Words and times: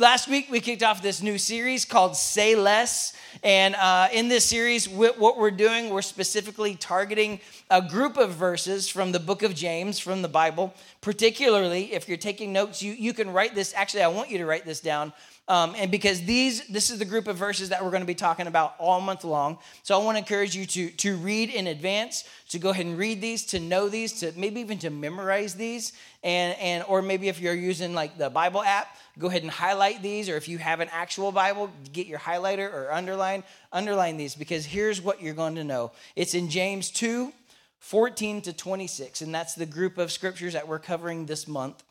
last 0.00 0.28
week 0.28 0.48
we 0.50 0.60
kicked 0.60 0.82
off 0.82 1.02
this 1.02 1.20
new 1.20 1.36
series 1.36 1.84
called 1.84 2.16
Say 2.16 2.56
Less. 2.56 3.12
And 3.44 3.74
uh, 3.74 4.08
in 4.12 4.28
this 4.28 4.46
series, 4.46 4.88
what 4.88 5.38
we're 5.38 5.50
doing, 5.50 5.90
we're 5.90 6.02
specifically 6.02 6.74
targeting 6.74 7.38
a 7.70 7.82
group 7.82 8.16
of 8.16 8.30
verses 8.30 8.88
from 8.88 9.12
the 9.12 9.20
book 9.20 9.42
of 9.42 9.54
James, 9.54 9.98
from 9.98 10.22
the 10.22 10.28
Bible. 10.28 10.74
Particularly, 11.02 11.92
if 11.92 12.08
you're 12.08 12.16
taking 12.16 12.52
notes, 12.52 12.82
you, 12.82 12.92
you 12.92 13.12
can 13.12 13.30
write 13.30 13.54
this. 13.54 13.74
Actually, 13.76 14.02
I 14.02 14.08
want 14.08 14.30
you 14.30 14.38
to 14.38 14.46
write 14.46 14.64
this 14.64 14.80
down 14.80 15.12
um, 15.50 15.74
and 15.76 15.90
because 15.90 16.22
these, 16.22 16.64
this 16.68 16.90
is 16.90 17.00
the 17.00 17.04
group 17.04 17.26
of 17.26 17.36
verses 17.36 17.70
that 17.70 17.82
we're 17.82 17.90
going 17.90 18.02
to 18.02 18.06
be 18.06 18.14
talking 18.14 18.46
about 18.46 18.76
all 18.78 19.00
month 19.00 19.24
long. 19.24 19.58
So 19.82 20.00
I 20.00 20.04
want 20.04 20.14
to 20.14 20.20
encourage 20.20 20.54
you 20.54 20.64
to, 20.64 20.90
to 20.90 21.16
read 21.16 21.50
in 21.50 21.66
advance, 21.66 22.22
to 22.50 22.60
go 22.60 22.70
ahead 22.70 22.86
and 22.86 22.96
read 22.96 23.20
these, 23.20 23.44
to 23.46 23.58
know 23.58 23.88
these, 23.88 24.20
to 24.20 24.32
maybe 24.36 24.60
even 24.60 24.78
to 24.78 24.90
memorize 24.90 25.56
these. 25.56 25.92
And, 26.22 26.56
and 26.60 26.84
or 26.86 27.02
maybe 27.02 27.26
if 27.26 27.40
you're 27.40 27.52
using 27.52 27.94
like 27.94 28.16
the 28.16 28.30
Bible 28.30 28.62
app, 28.62 28.96
go 29.18 29.26
ahead 29.26 29.42
and 29.42 29.50
highlight 29.50 30.04
these. 30.04 30.28
Or 30.28 30.36
if 30.36 30.46
you 30.46 30.58
have 30.58 30.78
an 30.78 30.88
actual 30.92 31.32
Bible, 31.32 31.68
get 31.92 32.06
your 32.06 32.20
highlighter 32.20 32.72
or 32.72 32.92
underline, 32.92 33.42
underline 33.72 34.18
these 34.18 34.36
because 34.36 34.64
here's 34.64 35.02
what 35.02 35.20
you're 35.20 35.34
going 35.34 35.56
to 35.56 35.64
know. 35.64 35.90
It's 36.14 36.34
in 36.34 36.48
James 36.48 36.92
2, 36.92 37.32
14 37.80 38.42
to 38.42 38.52
26. 38.52 39.20
And 39.20 39.34
that's 39.34 39.56
the 39.56 39.66
group 39.66 39.98
of 39.98 40.12
scriptures 40.12 40.52
that 40.52 40.68
we're 40.68 40.78
covering 40.78 41.26
this 41.26 41.48
month. 41.48 41.82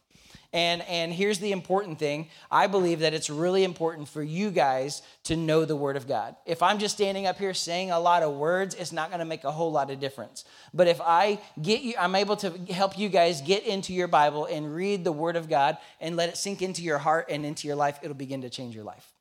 And, 0.52 0.82
and 0.84 1.14
here's 1.14 1.38
the 1.38 1.52
important 1.52 2.00
thing 2.00 2.28
I 2.50 2.66
believe 2.66 3.00
that 3.00 3.14
it's 3.14 3.30
really 3.30 3.64
important 3.64 4.08
for 4.08 4.24
you 4.24 4.50
guys 4.50 5.04
to 5.26 5.36
know 5.36 5.64
the 5.64 5.76
Word 5.76 5.96
of 5.96 6.08
God. 6.08 6.36
If 6.46 6.64
I'm 6.64 6.80
just 6.80 6.96
standing 6.96 7.28
up 7.28 7.38
here 7.38 7.54
saying 7.54 7.92
a 7.92 8.00
lot 8.00 8.24
of 8.24 8.34
words, 8.34 8.74
it's 8.74 8.92
not 8.92 9.10
going 9.10 9.20
to 9.20 9.26
make 9.26 9.44
a 9.44 9.52
whole 9.52 9.72
lot 9.72 9.92
of 9.92 10.00
difference. 10.00 10.46
But 10.74 10.88
if 10.88 11.00
I 11.02 11.40
get 11.62 11.82
you, 11.82 11.94
I'm 12.00 12.16
able 12.16 12.36
to 12.38 12.50
help 12.74 12.98
you 12.98 13.10
guys 13.10 13.42
get 13.42 13.64
into 13.64 13.94
your 13.94 14.08
Bible 14.08 14.46
and 14.46 14.74
read 14.74 15.04
the 15.04 15.12
Word 15.12 15.36
of 15.36 15.50
God 15.50 15.78
and 16.02 16.16
let 16.16 16.30
it 16.30 16.38
sink 16.38 16.64
into 16.64 16.82
your 16.82 16.98
heart 16.98 17.28
and 17.30 17.46
into 17.46 17.68
your 17.68 17.76
life, 17.76 18.00
it'll 18.02 18.16
begin 18.16 18.42
to 18.42 18.50
change 18.50 18.74
your 18.74 18.84
life. 18.84 19.14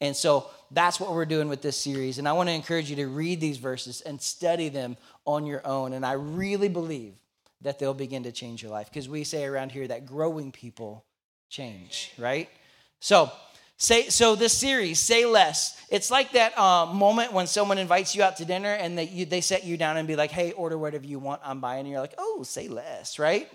And 0.00 0.16
so 0.16 0.48
that's 0.70 1.00
what 1.00 1.12
we're 1.12 1.26
doing 1.26 1.48
with 1.48 1.62
this 1.62 1.76
series. 1.76 2.18
And 2.18 2.28
I 2.28 2.32
want 2.32 2.48
to 2.48 2.54
encourage 2.54 2.88
you 2.88 2.96
to 2.96 3.06
read 3.06 3.40
these 3.40 3.58
verses 3.58 4.00
and 4.02 4.20
study 4.20 4.68
them 4.68 4.96
on 5.26 5.46
your 5.46 5.66
own. 5.66 5.92
And 5.92 6.06
I 6.06 6.12
really 6.12 6.68
believe 6.68 7.14
that 7.62 7.78
they'll 7.78 7.94
begin 7.94 8.22
to 8.24 8.32
change 8.32 8.62
your 8.62 8.72
life. 8.72 8.88
Because 8.88 9.08
we 9.08 9.24
say 9.24 9.44
around 9.44 9.72
here 9.72 9.86
that 9.88 10.06
growing 10.06 10.52
people 10.52 11.04
change, 11.48 12.12
right? 12.18 12.48
So, 13.00 13.30
say 13.76 14.08
so 14.08 14.34
this 14.34 14.56
series, 14.56 14.98
say 14.98 15.24
less. 15.26 15.80
It's 15.90 16.10
like 16.10 16.32
that 16.32 16.56
uh, 16.58 16.86
moment 16.86 17.32
when 17.32 17.46
someone 17.46 17.78
invites 17.78 18.14
you 18.14 18.22
out 18.22 18.36
to 18.36 18.44
dinner 18.44 18.72
and 18.72 18.96
they 18.96 19.04
you, 19.04 19.26
they 19.26 19.40
set 19.40 19.64
you 19.64 19.76
down 19.76 19.96
and 19.96 20.06
be 20.06 20.16
like, 20.16 20.30
"Hey, 20.30 20.52
order 20.52 20.78
whatever 20.78 21.06
you 21.06 21.18
want. 21.18 21.40
I'm 21.44 21.60
buying." 21.60 21.80
And 21.80 21.88
you're 21.88 22.00
like, 22.00 22.14
"Oh, 22.18 22.42
say 22.44 22.68
less," 22.68 23.18
right? 23.18 23.50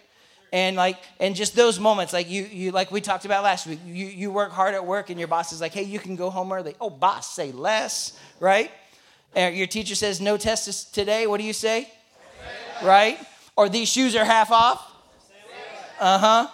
And 0.53 0.75
like, 0.75 0.97
and 1.19 1.35
just 1.35 1.55
those 1.55 1.79
moments, 1.79 2.13
like 2.13 2.29
you, 2.29 2.43
you, 2.43 2.71
like 2.71 2.91
we 2.91 3.01
talked 3.01 3.25
about 3.25 3.43
last 3.43 3.67
week. 3.67 3.79
You, 3.85 4.05
you 4.05 4.31
work 4.31 4.51
hard 4.51 4.73
at 4.73 4.85
work, 4.85 5.09
and 5.09 5.19
your 5.19 5.27
boss 5.27 5.51
is 5.51 5.61
like, 5.61 5.73
"Hey, 5.73 5.83
you 5.83 5.99
can 5.99 6.15
go 6.15 6.29
home 6.29 6.51
early." 6.51 6.75
Oh, 6.79 6.89
boss, 6.89 7.33
say 7.33 7.51
less, 7.51 8.17
right? 8.39 8.71
And 9.35 9.55
your 9.55 9.67
teacher 9.67 9.95
says, 9.95 10.21
"No 10.21 10.37
test 10.37 10.93
today." 10.93 11.27
What 11.27 11.39
do 11.39 11.43
you 11.43 11.53
say? 11.53 11.91
Right? 12.83 13.17
Or 13.55 13.69
these 13.69 13.89
shoes 13.89 14.15
are 14.15 14.25
half 14.25 14.51
off? 14.51 14.91
Uh 15.99 16.17
huh. 16.17 16.47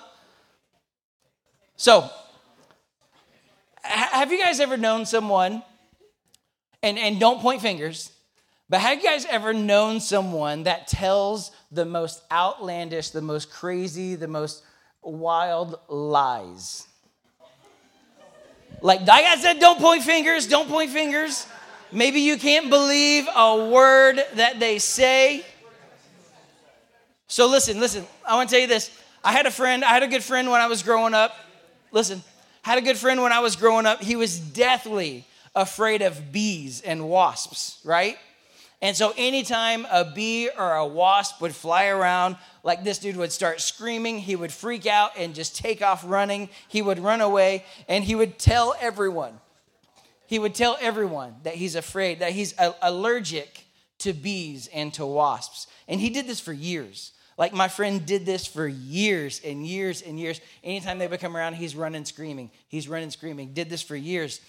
So, 1.76 2.10
have 3.82 4.32
you 4.32 4.40
guys 4.40 4.60
ever 4.60 4.78
known 4.78 5.06
someone, 5.06 5.64
and, 6.84 7.00
and 7.00 7.20
don't 7.20 7.40
point 7.40 7.62
fingers, 7.62 8.12
but 8.70 8.80
have 8.82 8.98
you 8.98 9.04
guys 9.04 9.26
ever 9.26 9.54
known 9.54 10.00
someone 10.00 10.64
that 10.64 10.88
tells 10.88 11.52
the 11.72 11.86
most 11.86 12.22
outlandish, 12.32 13.10
the 13.10 13.22
most 13.22 13.52
crazy, 13.52 14.16
the 14.16 14.28
most 14.28 14.64
wild 15.02 15.80
lies? 15.90 16.88
Like, 18.82 19.02
like 19.02 19.26
I 19.26 19.36
said, 19.38 19.60
don't 19.60 19.80
point 19.80 20.04
fingers, 20.04 20.48
don't 20.48 20.70
point 20.70 20.92
fingers. 20.92 21.46
Maybe 21.92 22.22
you 22.22 22.38
can't 22.38 22.70
believe 22.70 23.28
a 23.36 23.70
word 23.70 24.24
that 24.36 24.60
they 24.60 24.80
say. 24.80 25.46
So 27.32 27.48
listen, 27.48 27.80
listen, 27.80 28.06
I 28.28 28.36
want 28.36 28.50
to 28.50 28.54
tell 28.54 28.62
you 28.62 28.68
this. 28.68 28.92
I 29.24 29.32
had 29.32 29.46
a 29.46 29.52
friend, 29.52 29.86
I 29.86 29.88
had 29.88 30.04
a 30.04 30.08
good 30.08 30.22
friend 30.22 30.52
when 30.52 30.60
I 30.60 30.68
was 30.68 30.84
growing 30.84 31.14
up. 31.14 31.34
Listen, 31.94 32.22
had 32.62 32.78
a 32.78 32.82
good 32.82 32.98
friend 32.98 33.22
when 33.22 33.32
I 33.32 33.40
was 33.40 33.56
growing 33.56 33.86
up. 33.86 34.02
He 34.02 34.18
was 34.18 34.38
deathly 34.38 35.26
afraid 35.56 36.02
of 36.02 36.34
bees 36.34 36.82
and 36.82 37.08
wasps, 37.08 37.80
right? 37.86 38.18
And 38.82 38.98
so 38.98 39.14
anytime 39.16 39.88
a 39.90 40.04
bee 40.04 40.50
or 40.50 40.74
a 40.74 40.86
wasp 40.86 41.40
would 41.40 41.56
fly 41.56 41.86
around, 41.86 42.36
like 42.64 42.84
this 42.84 43.00
dude 43.00 43.16
would 43.16 43.32
start 43.32 43.62
screaming, 43.62 44.18
he 44.18 44.36
would 44.36 44.52
freak 44.52 44.86
out 44.86 45.12
and 45.18 45.34
just 45.34 45.56
take 45.56 45.82
off 45.82 46.04
running. 46.06 46.50
He 46.68 46.82
would 46.82 47.00
run 47.00 47.22
away 47.22 47.64
and 47.88 48.04
he 48.04 48.14
would 48.14 48.40
tell 48.40 48.76
everyone. 48.82 49.40
He 50.28 50.38
would 50.38 50.54
tell 50.54 50.78
everyone 50.82 51.36
that 51.44 51.56
he's 51.56 51.76
afraid, 51.76 52.20
that 52.20 52.34
he's 52.34 52.54
allergic 52.82 53.64
to 54.00 54.12
bees 54.12 54.68
and 54.74 54.94
to 54.96 55.06
wasps. 55.06 55.68
And 55.88 56.02
he 56.02 56.10
did 56.10 56.28
this 56.28 56.42
for 56.42 56.52
years. 56.52 57.14
Like 57.42 57.54
my 57.54 57.70
friend 57.70 58.06
did 58.06 58.24
this 58.24 58.46
for 58.46 58.68
years 58.68 59.42
and 59.44 59.66
years 59.66 60.04
and 60.04 60.20
years. 60.20 60.40
Anytime 60.64 61.00
they 61.00 61.08
would 61.08 61.20
come 61.20 61.36
around, 61.36 61.56
he's 61.56 61.76
running 61.76 62.06
screaming. 62.06 62.52
He's 62.68 62.88
running 62.88 63.10
screaming. 63.10 63.54
Did 63.54 63.68
this 63.68 63.82
for 63.82 63.96
years. 63.96 64.42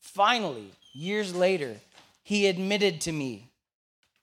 Finally, 0.00 0.72
years 0.92 1.32
later, 1.32 1.76
he 2.24 2.48
admitted 2.48 3.02
to 3.02 3.12
me 3.12 3.46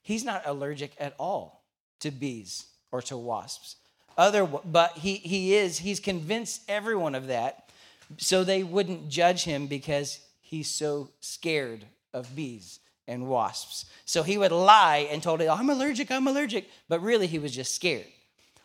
he's 0.02 0.24
not 0.24 0.42
allergic 0.44 0.92
at 1.00 1.14
all 1.18 1.64
to 2.00 2.10
bees 2.10 2.66
or 2.92 3.00
to 3.00 3.16
wasps. 3.16 3.76
Other, 4.18 4.44
but 4.44 4.98
he, 4.98 5.14
he 5.14 5.54
is, 5.54 5.78
he's 5.78 5.98
convinced 5.98 6.60
everyone 6.68 7.14
of 7.14 7.28
that 7.28 7.70
so 8.18 8.44
they 8.44 8.62
wouldn't 8.62 9.08
judge 9.08 9.44
him 9.44 9.68
because 9.68 10.20
he's 10.42 10.68
so 10.68 11.08
scared 11.20 11.82
of 12.12 12.36
bees 12.36 12.80
and 13.06 13.26
wasps. 13.26 13.86
So 14.04 14.22
he 14.22 14.36
would 14.36 14.52
lie 14.52 15.08
and 15.10 15.22
told, 15.22 15.40
oh, 15.40 15.48
I'm 15.48 15.70
allergic, 15.70 16.10
I'm 16.10 16.28
allergic. 16.28 16.68
But 16.90 17.00
really, 17.00 17.26
he 17.26 17.38
was 17.38 17.54
just 17.54 17.74
scared. 17.74 18.04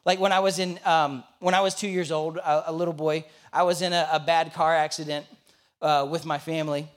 Like 0.05 0.19
when 0.19 0.31
I 0.31 0.39
was 0.39 0.59
in, 0.59 0.79
um, 0.85 1.23
when 1.39 1.53
I 1.53 1.61
was 1.61 1.75
two 1.75 1.87
years 1.87 2.11
old, 2.11 2.37
a, 2.37 2.71
a 2.71 2.73
little 2.73 2.93
boy, 2.93 3.25
I 3.51 3.63
was 3.63 3.81
in 3.81 3.93
a, 3.93 4.07
a 4.11 4.19
bad 4.19 4.53
car 4.53 4.75
accident 4.75 5.25
uh, 5.81 6.07
with 6.09 6.25
my 6.25 6.37
family, 6.37 6.87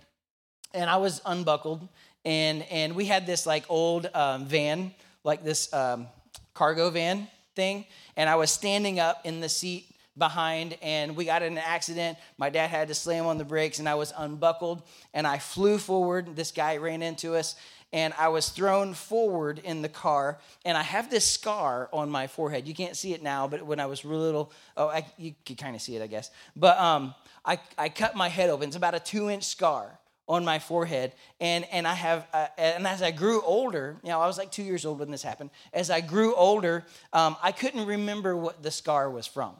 and 0.75 0.91
I 0.91 0.97
was 0.97 1.21
unbuckled, 1.25 1.89
and 2.25 2.65
and 2.71 2.97
we 2.97 3.05
had 3.05 3.27
this 3.27 3.47
like 3.47 3.65
old 3.69 4.09
um, 4.15 4.47
van, 4.47 4.93
like 5.23 5.45
this 5.45 5.73
um, 5.73 6.09
cargo 6.55 6.91
van 6.91 7.29
thing, 7.55 7.87
and 8.17 8.29
I 8.29 8.35
was 8.35 8.51
standing 8.51 8.99
up 8.99 9.21
in 9.25 9.41
the 9.41 9.49
seat 9.49 9.93
behind 10.19 10.77
and 10.83 11.15
we 11.15 11.25
got 11.25 11.43
in 11.43 11.53
an 11.53 11.63
accident. 11.65 12.19
My 12.39 12.51
dad 12.51 12.71
had 12.71 12.89
to 12.89 12.95
slam 12.95 13.27
on 13.27 13.39
the 13.39 13.45
brakes 13.45 13.79
and 13.79 13.89
i 13.89 13.95
was 13.95 14.13
unbuckled. 14.17 14.83
And 15.13 15.27
i 15.27 15.39
flew 15.39 15.79
forward. 15.79 16.37
This 16.37 16.53
guy 16.53 16.79
ran 16.79 17.03
into 17.03 17.35
us 17.35 17.55
and 17.93 18.13
I 18.19 18.29
was 18.29 18.49
thrown 18.49 18.95
forward 18.95 19.61
in 19.63 19.83
the 19.83 19.89
car, 19.89 20.39
and 20.65 20.77
I 20.77 20.83
have 20.83 21.11
this 21.11 21.29
scar 21.29 21.89
on 21.93 22.11
my 22.11 22.27
forehead. 22.27 22.67
You 22.67 22.75
can't 22.75 22.97
see 22.97 23.15
it 23.15 23.23
now, 23.23 23.47
but 23.47 23.65
when 23.65 23.81
I 23.81 23.87
was 23.87 24.05
real 24.05 24.21
little, 24.21 24.53
oh, 24.77 24.89
I, 24.89 25.07
you 25.17 25.35
could 25.45 25.59
kind 25.59 25.75
of 25.77 25.83
see 25.83 25.97
it, 25.97 26.03
I 26.03 26.07
guess. 26.07 26.31
But 26.55 26.79
um, 26.79 27.15
I, 27.45 27.59
I 27.79 27.89
cut 27.89 28.17
my 28.17 28.29
head 28.29 28.51
open. 28.51 28.69
It's 28.69 28.77
about 28.77 28.95
a 28.95 29.01
two-inch 29.01 29.45
scar 29.45 29.99
on 30.29 30.45
my 30.45 30.59
forehead, 30.59 31.13
and 31.41 31.65
and 31.71 31.87
I 31.87 31.95
have, 31.95 32.27
uh, 32.33 32.49
and 32.59 32.87
as 32.87 33.01
I 33.01 33.13
grew 33.13 33.41
older, 33.43 33.97
you 34.03 34.09
know, 34.09 34.21
I 34.21 34.27
was 34.27 34.39
like 34.39 34.51
two 34.51 34.65
years 34.65 34.85
old 34.85 34.99
when 34.99 35.11
this 35.13 35.23
happened. 35.23 35.51
As 35.73 35.89
I 35.89 36.01
grew 36.01 36.35
older, 36.35 36.85
um, 37.13 37.37
I 37.43 37.53
couldn't 37.53 37.87
remember 37.87 38.37
what 38.37 38.63
the 38.63 38.73
scar 38.73 39.09
was 39.09 39.29
from, 39.29 39.55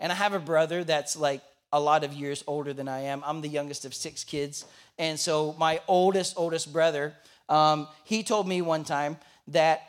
and 0.00 0.10
I 0.10 0.16
have 0.16 0.32
a 0.32 0.40
brother 0.40 0.82
that's 0.82 1.16
like 1.16 1.40
a 1.72 1.78
lot 1.78 2.02
of 2.02 2.12
years 2.12 2.42
older 2.48 2.72
than 2.74 2.88
I 2.88 3.02
am. 3.02 3.22
I'm 3.24 3.42
the 3.42 3.48
youngest 3.48 3.84
of 3.84 3.94
six 3.94 4.24
kids, 4.24 4.64
and 4.98 5.18
so 5.20 5.54
my 5.56 5.80
oldest 5.86 6.34
oldest 6.36 6.72
brother 6.72 7.14
um, 7.52 7.86
he 8.04 8.22
told 8.22 8.48
me 8.48 8.62
one 8.62 8.82
time 8.82 9.18
that 9.48 9.82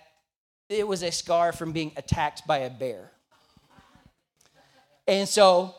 it 0.67 0.85
was 0.85 1.01
a 1.01 1.11
scar 1.11 1.53
from 1.53 1.71
being 1.71 1.93
attacked 1.95 2.45
by 2.45 2.59
a 2.59 2.69
bear. 2.69 3.09
And 5.07 5.29
so, 5.29 5.73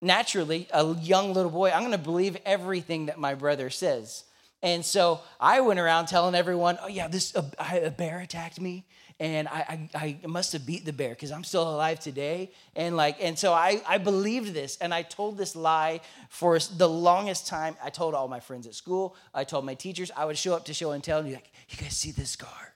naturally, 0.00 0.68
a 0.72 0.94
young 0.96 1.34
little 1.34 1.50
boy, 1.50 1.70
I'm 1.70 1.80
going 1.80 1.92
to 1.92 1.98
believe 1.98 2.36
everything 2.44 3.06
that 3.06 3.18
my 3.18 3.34
brother 3.34 3.70
says. 3.70 4.24
And 4.62 4.84
so 4.84 5.20
I 5.40 5.60
went 5.60 5.80
around 5.80 6.06
telling 6.06 6.36
everyone, 6.36 6.78
oh, 6.80 6.86
yeah, 6.86 7.08
this 7.08 7.34
a, 7.34 7.44
a 7.86 7.90
bear 7.90 8.20
attacked 8.20 8.60
me 8.60 8.86
and 9.20 9.46
I, 9.48 9.88
I, 9.94 10.18
I 10.22 10.26
must 10.26 10.52
have 10.54 10.66
beat 10.66 10.84
the 10.84 10.92
bear 10.92 11.10
because 11.10 11.30
I'm 11.30 11.44
still 11.44 11.62
alive 11.62 12.00
today. 12.00 12.50
And 12.74 12.96
like, 12.96 13.16
and 13.20 13.38
so 13.38 13.52
I, 13.52 13.80
I 13.86 13.98
believed 13.98 14.52
this 14.52 14.76
and 14.80 14.92
I 14.92 15.02
told 15.02 15.38
this 15.38 15.54
lie 15.54 16.00
for 16.28 16.58
the 16.58 16.88
longest 16.88 17.46
time. 17.46 17.76
I 17.82 17.90
told 17.90 18.14
all 18.14 18.26
my 18.26 18.40
friends 18.40 18.66
at 18.66 18.74
school, 18.74 19.14
I 19.32 19.44
told 19.44 19.64
my 19.64 19.74
teachers, 19.74 20.10
I 20.16 20.24
would 20.24 20.36
show 20.36 20.54
up 20.54 20.64
to 20.66 20.74
show 20.74 20.90
and 20.90 21.02
tell 21.02 21.18
and 21.18 21.28
be 21.28 21.34
like, 21.34 21.52
you 21.68 21.76
guys 21.76 21.96
see 21.96 22.10
this 22.10 22.30
scar? 22.30 22.74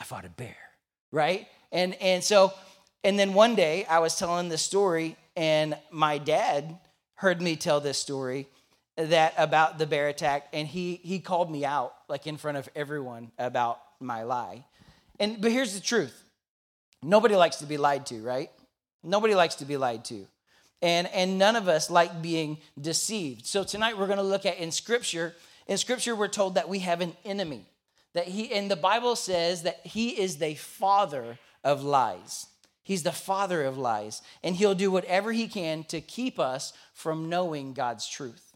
I 0.00 0.04
fought 0.04 0.24
a 0.24 0.30
bear, 0.30 0.56
right? 1.10 1.46
And 1.72 1.94
and 1.94 2.22
so, 2.22 2.52
and 3.04 3.18
then 3.18 3.34
one 3.34 3.54
day 3.54 3.84
I 3.86 3.98
was 3.98 4.16
telling 4.16 4.48
this 4.48 4.62
story, 4.62 5.16
and 5.36 5.76
my 5.90 6.18
dad 6.18 6.78
heard 7.14 7.40
me 7.40 7.56
tell 7.56 7.80
this 7.80 7.98
story 7.98 8.48
that 8.96 9.34
about 9.36 9.78
the 9.78 9.86
bear 9.86 10.08
attack, 10.08 10.48
and 10.52 10.66
he 10.66 11.00
he 11.02 11.18
called 11.18 11.50
me 11.50 11.64
out 11.64 11.94
like 12.08 12.26
in 12.26 12.36
front 12.36 12.58
of 12.58 12.68
everyone 12.74 13.30
about 13.38 13.80
my 14.00 14.22
lie. 14.22 14.64
And 15.18 15.40
but 15.40 15.52
here's 15.52 15.74
the 15.74 15.80
truth. 15.80 16.22
Nobody 17.02 17.36
likes 17.36 17.56
to 17.56 17.66
be 17.66 17.76
lied 17.76 18.06
to, 18.06 18.22
right? 18.22 18.50
Nobody 19.02 19.34
likes 19.34 19.56
to 19.56 19.64
be 19.64 19.76
lied 19.76 20.04
to. 20.06 20.26
And, 20.82 21.06
and 21.08 21.38
none 21.38 21.56
of 21.56 21.68
us 21.68 21.90
like 21.90 22.20
being 22.20 22.58
deceived. 22.80 23.46
So 23.46 23.64
tonight 23.64 23.96
we're 23.96 24.06
going 24.06 24.18
to 24.18 24.24
look 24.24 24.44
at 24.44 24.58
in 24.58 24.70
Scripture. 24.70 25.34
In 25.66 25.78
Scripture, 25.78 26.14
we're 26.14 26.28
told 26.28 26.56
that 26.56 26.68
we 26.68 26.80
have 26.80 27.00
an 27.00 27.16
enemy. 27.24 27.64
That 28.14 28.26
he, 28.28 28.52
and 28.52 28.70
the 28.70 28.76
Bible 28.76 29.16
says 29.16 29.62
that 29.62 29.86
he 29.86 30.10
is 30.20 30.36
the 30.36 30.54
father 30.54 31.38
of 31.64 31.82
lies. 31.82 32.46
He's 32.82 33.02
the 33.02 33.12
father 33.12 33.64
of 33.64 33.78
lies. 33.78 34.22
And 34.42 34.56
he'll 34.56 34.74
do 34.74 34.90
whatever 34.90 35.32
he 35.32 35.48
can 35.48 35.84
to 35.84 36.00
keep 36.00 36.38
us 36.38 36.72
from 36.92 37.28
knowing 37.28 37.72
God's 37.72 38.08
truth. 38.08 38.54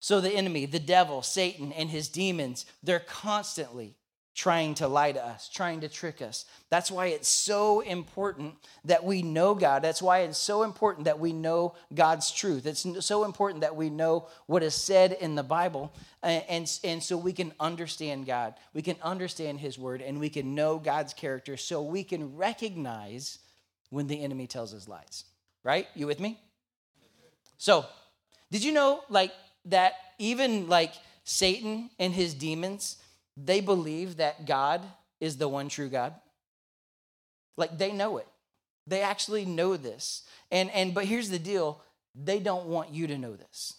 So 0.00 0.20
the 0.20 0.32
enemy, 0.32 0.66
the 0.66 0.78
devil, 0.78 1.22
Satan, 1.22 1.72
and 1.72 1.90
his 1.90 2.08
demons, 2.08 2.64
they're 2.82 3.00
constantly 3.00 3.94
trying 4.36 4.74
to 4.74 4.86
lie 4.86 5.12
to 5.12 5.24
us, 5.24 5.48
trying 5.48 5.80
to 5.80 5.88
trick 5.88 6.20
us. 6.20 6.44
That's 6.68 6.90
why 6.90 7.06
it's 7.06 7.26
so 7.26 7.80
important 7.80 8.54
that 8.84 9.02
we 9.02 9.22
know 9.22 9.54
God. 9.54 9.82
That's 9.82 10.02
why 10.02 10.20
it's 10.20 10.38
so 10.38 10.62
important 10.62 11.06
that 11.06 11.18
we 11.18 11.32
know 11.32 11.74
God's 11.94 12.30
truth. 12.30 12.66
It's 12.66 12.86
so 13.04 13.24
important 13.24 13.62
that 13.62 13.74
we 13.74 13.88
know 13.88 14.28
what 14.44 14.62
is 14.62 14.74
said 14.74 15.12
in 15.12 15.36
the 15.36 15.42
Bible. 15.42 15.90
And, 16.22 16.44
and, 16.48 16.78
and 16.84 17.02
so 17.02 17.16
we 17.16 17.32
can 17.32 17.52
understand 17.58 18.26
God. 18.26 18.54
We 18.74 18.82
can 18.82 18.96
understand 19.02 19.58
His 19.58 19.78
word 19.78 20.02
and 20.02 20.20
we 20.20 20.28
can 20.28 20.54
know 20.54 20.78
God's 20.78 21.14
character 21.14 21.56
so 21.56 21.80
we 21.82 22.04
can 22.04 22.36
recognize 22.36 23.38
when 23.88 24.06
the 24.06 24.22
enemy 24.22 24.46
tells 24.46 24.74
us 24.74 24.86
lies. 24.86 25.24
Right? 25.64 25.88
You 25.94 26.06
with 26.06 26.20
me? 26.20 26.38
So, 27.56 27.86
did 28.52 28.62
you 28.62 28.72
know, 28.72 29.00
like, 29.08 29.32
that 29.66 29.94
even 30.18 30.68
like 30.68 30.92
Satan 31.24 31.90
and 31.98 32.12
his 32.12 32.34
demons, 32.34 32.96
they 33.36 33.60
believe 33.60 34.16
that 34.16 34.46
God 34.46 34.82
is 35.20 35.36
the 35.36 35.48
one 35.48 35.68
true 35.68 35.88
God. 35.88 36.14
Like 37.56 37.78
they 37.78 37.92
know 37.92 38.18
it. 38.18 38.26
They 38.86 39.02
actually 39.02 39.44
know 39.44 39.76
this. 39.76 40.22
And 40.50 40.70
and 40.70 40.94
but 40.94 41.06
here's 41.06 41.30
the 41.30 41.38
deal, 41.38 41.82
they 42.14 42.38
don't 42.38 42.66
want 42.66 42.90
you 42.90 43.06
to 43.08 43.18
know 43.18 43.34
this. 43.34 43.74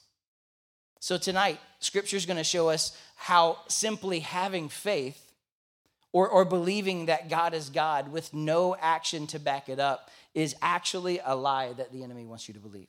So 1.00 1.18
tonight, 1.18 1.60
scripture 1.80 2.18
is 2.18 2.26
going 2.26 2.38
to 2.38 2.44
show 2.44 2.70
us 2.70 2.98
how 3.16 3.60
simply 3.68 4.20
having 4.20 4.68
faith 4.68 5.32
or, 6.12 6.28
or 6.28 6.46
believing 6.46 7.06
that 7.06 7.30
God 7.30 7.54
is 7.54 7.70
God 7.70 8.12
with 8.12 8.34
no 8.34 8.76
action 8.80 9.28
to 9.28 9.40
back 9.40 9.70
it 9.70 9.80
up 9.80 10.10
is 10.34 10.56
actually 10.62 11.20
a 11.24 11.36
lie 11.36 11.74
that 11.74 11.92
the 11.92 12.04
enemy 12.04 12.26
wants 12.26 12.48
you 12.48 12.54
to 12.56 12.60
believe. 12.60 12.88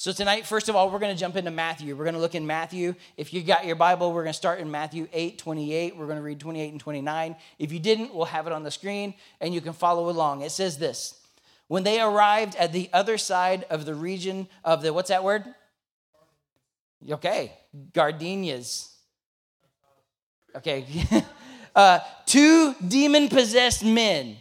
So, 0.00 0.12
tonight, 0.12 0.46
first 0.46 0.68
of 0.68 0.76
all, 0.76 0.90
we're 0.90 1.00
going 1.00 1.12
to 1.12 1.18
jump 1.18 1.34
into 1.34 1.50
Matthew. 1.50 1.96
We're 1.96 2.04
going 2.04 2.14
to 2.14 2.20
look 2.20 2.36
in 2.36 2.46
Matthew. 2.46 2.94
If 3.16 3.34
you 3.34 3.42
got 3.42 3.66
your 3.66 3.74
Bible, 3.74 4.12
we're 4.12 4.22
going 4.22 4.32
to 4.32 4.38
start 4.38 4.60
in 4.60 4.70
Matthew 4.70 5.08
8 5.12 5.38
28. 5.38 5.96
We're 5.96 6.06
going 6.06 6.18
to 6.18 6.22
read 6.22 6.38
28 6.38 6.70
and 6.70 6.80
29. 6.80 7.34
If 7.58 7.72
you 7.72 7.80
didn't, 7.80 8.14
we'll 8.14 8.26
have 8.26 8.46
it 8.46 8.52
on 8.52 8.62
the 8.62 8.70
screen 8.70 9.14
and 9.40 9.52
you 9.52 9.60
can 9.60 9.72
follow 9.72 10.08
along. 10.08 10.42
It 10.42 10.52
says 10.52 10.78
this 10.78 11.18
When 11.66 11.82
they 11.82 12.00
arrived 12.00 12.54
at 12.54 12.72
the 12.72 12.88
other 12.92 13.18
side 13.18 13.64
of 13.70 13.86
the 13.86 13.94
region 13.96 14.46
of 14.64 14.82
the, 14.82 14.92
what's 14.92 15.08
that 15.08 15.24
word? 15.24 15.42
Okay, 17.10 17.52
gardenias. 17.92 18.94
Okay. 20.54 20.86
uh, 21.74 21.98
two 22.24 22.76
demon 22.86 23.28
possessed 23.28 23.84
men 23.84 24.36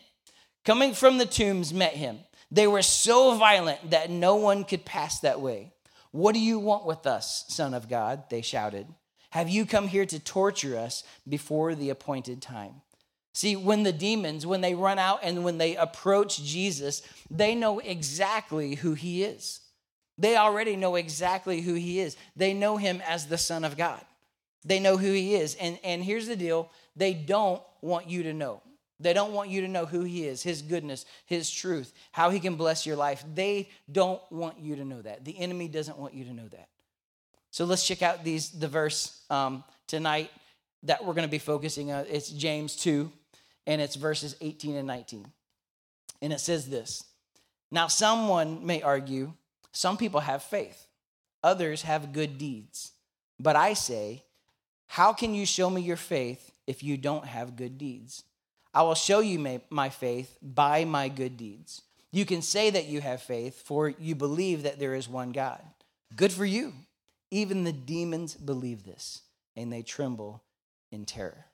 coming 0.64 0.94
from 0.94 1.18
the 1.18 1.26
tombs 1.26 1.74
met 1.74 1.94
him. 1.94 2.20
They 2.52 2.68
were 2.68 2.82
so 2.82 3.36
violent 3.36 3.92
that 3.92 4.10
no 4.10 4.36
one 4.36 4.64
could 4.64 4.86
pass 4.86 5.20
that 5.20 5.42
way. 5.42 5.74
What 6.12 6.34
do 6.34 6.40
you 6.40 6.60
want 6.60 6.86
with 6.86 7.06
us, 7.06 7.46
Son 7.50 7.74
of 7.74 7.90
God? 7.90 8.24
They 8.30 8.42
shouted. 8.42 8.88
Have 9.32 9.50
you 9.50 9.66
come 9.66 9.88
here 9.88 10.06
to 10.06 10.20
torture 10.20 10.78
us 10.78 11.04
before 11.28 11.76
the 11.76 11.90
appointed 11.90 12.42
time? 12.42 12.82
See, 13.34 13.56
when 13.56 13.84
the 13.84 13.92
demons, 13.92 14.48
when 14.48 14.62
they 14.62 14.74
run 14.74 14.98
out 14.98 15.20
and 15.22 15.44
when 15.44 15.60
they 15.60 15.76
approach 15.76 16.42
Jesus, 16.42 17.04
they 17.30 17.54
know 17.54 17.80
exactly 17.80 18.76
who 18.76 18.94
he 18.94 19.24
is. 19.24 19.60
They 20.18 20.36
already 20.38 20.76
know 20.76 20.96
exactly 20.96 21.62
who 21.62 21.76
he 21.76 22.00
is. 22.00 22.18
They 22.36 22.54
know 22.54 22.78
him 22.78 23.02
as 23.06 23.28
the 23.28 23.38
Son 23.38 23.64
of 23.64 23.78
God. 23.78 24.04
They 24.66 24.80
know 24.80 24.98
who 24.98 25.12
he 25.12 25.36
is. 25.36 25.54
And, 25.56 25.78
and 25.84 26.04
here's 26.04 26.28
the 26.28 26.36
deal 26.36 26.72
they 26.96 27.14
don't 27.14 27.62
want 27.82 28.10
you 28.10 28.24
to 28.24 28.34
know. 28.34 28.64
They 29.00 29.14
don't 29.14 29.34
want 29.34 29.50
you 29.50 29.62
to 29.62 29.68
know 29.68 29.86
who 29.86 30.02
He 30.02 30.26
is, 30.26 30.42
His 30.42 30.62
goodness, 30.62 31.06
His 31.26 31.52
truth, 31.52 31.94
how 32.12 32.30
He 32.30 32.40
can 32.40 32.56
bless 32.56 32.86
your 32.86 32.96
life. 32.96 33.24
They 33.34 33.70
don't 33.92 34.22
want 34.32 34.60
you 34.60 34.76
to 34.78 34.86
know 34.86 35.02
that. 35.02 35.24
The 35.24 35.38
enemy 35.38 35.68
doesn't 35.68 35.98
want 35.98 36.14
you 36.14 36.26
to 36.26 36.34
know 36.34 36.48
that. 36.48 36.70
So 37.52 37.66
let's 37.66 37.86
check 37.86 38.02
out 38.02 38.24
these 38.24 38.50
the 38.50 38.68
verse 38.68 39.22
um, 39.30 39.64
tonight 39.88 40.32
that 40.84 41.06
we're 41.06 41.14
going 41.14 41.28
to 41.28 41.32
be 41.32 41.40
focusing 41.40 41.92
on. 41.92 42.06
It's 42.10 42.30
James 42.30 42.76
2, 42.76 43.12
and 43.66 43.82
it's 43.82 43.96
verses 43.96 44.36
18 44.42 44.76
and 44.76 44.88
19. 44.88 45.26
And 46.22 46.34
it 46.34 46.40
says 46.40 46.70
this 46.70 47.04
Now, 47.72 47.88
someone 47.88 48.66
may 48.66 48.82
argue, 48.82 49.34
some 49.72 49.98
people 49.98 50.22
have 50.22 50.44
faith, 50.44 50.88
others 51.44 51.84
have 51.84 52.14
good 52.14 52.38
deeds. 52.38 52.94
But 53.40 53.56
I 53.56 53.74
say, 53.74 54.24
how 54.88 55.14
can 55.14 55.34
you 55.34 55.46
show 55.46 55.70
me 55.70 55.82
your 55.82 55.98
faith 55.98 56.52
if 56.66 56.82
you 56.82 56.98
don't 56.98 57.26
have 57.26 57.56
good 57.56 57.78
deeds? 57.78 58.24
I 58.78 58.84
will 58.84 58.94
show 58.94 59.22
you 59.22 59.60
my 59.72 59.90
faith 59.90 60.38
by 60.40 60.86
my 60.86 61.10
good 61.10 61.36
deeds. 61.36 61.82
You 62.12 62.26
can 62.26 62.44
say 62.44 62.70
that 62.70 62.86
you 62.86 63.02
have 63.02 63.24
faith, 63.24 63.64
for 63.66 63.90
you 63.90 64.14
believe 64.14 64.62
that 64.64 64.78
there 64.78 64.94
is 64.94 65.10
one 65.10 65.32
God. 65.32 65.60
Good 66.16 66.32
for 66.32 66.46
you. 66.46 66.74
Even 67.32 67.64
the 67.64 67.74
demons 67.74 68.36
believe 68.36 68.86
this, 68.86 69.24
and 69.56 69.74
they 69.74 69.82
tremble 69.82 70.44
in 70.92 71.06
terror. 71.06 71.48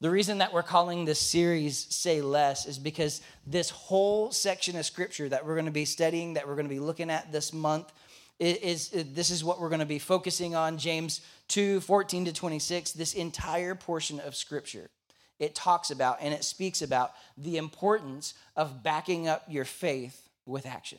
The 0.00 0.08
reason 0.08 0.38
that 0.38 0.52
we're 0.52 0.62
calling 0.62 1.04
this 1.04 1.18
series 1.18 1.92
Say 1.92 2.20
Less 2.20 2.64
is 2.64 2.78
because 2.78 3.22
this 3.44 3.70
whole 3.70 4.30
section 4.30 4.76
of 4.76 4.86
scripture 4.86 5.28
that 5.30 5.44
we're 5.44 5.56
going 5.56 5.64
to 5.64 5.72
be 5.72 5.84
studying, 5.84 6.34
that 6.34 6.46
we're 6.46 6.54
going 6.54 6.68
to 6.68 6.72
be 6.72 6.78
looking 6.78 7.10
at 7.10 7.32
this 7.32 7.52
month, 7.52 7.92
is, 8.38 8.92
is 8.92 9.14
this 9.14 9.30
is 9.30 9.42
what 9.42 9.60
we're 9.60 9.68
going 9.68 9.80
to 9.80 9.84
be 9.84 9.98
focusing 9.98 10.54
on 10.54 10.78
James 10.78 11.22
2 11.48 11.80
14 11.80 12.26
to 12.26 12.32
26, 12.32 12.92
this 12.92 13.14
entire 13.14 13.74
portion 13.74 14.20
of 14.20 14.36
scripture 14.36 14.90
it 15.40 15.54
talks 15.54 15.90
about 15.90 16.18
and 16.20 16.32
it 16.32 16.44
speaks 16.44 16.82
about 16.82 17.12
the 17.36 17.56
importance 17.56 18.34
of 18.54 18.84
backing 18.84 19.26
up 19.26 19.42
your 19.48 19.64
faith 19.64 20.28
with 20.46 20.66
action. 20.66 20.98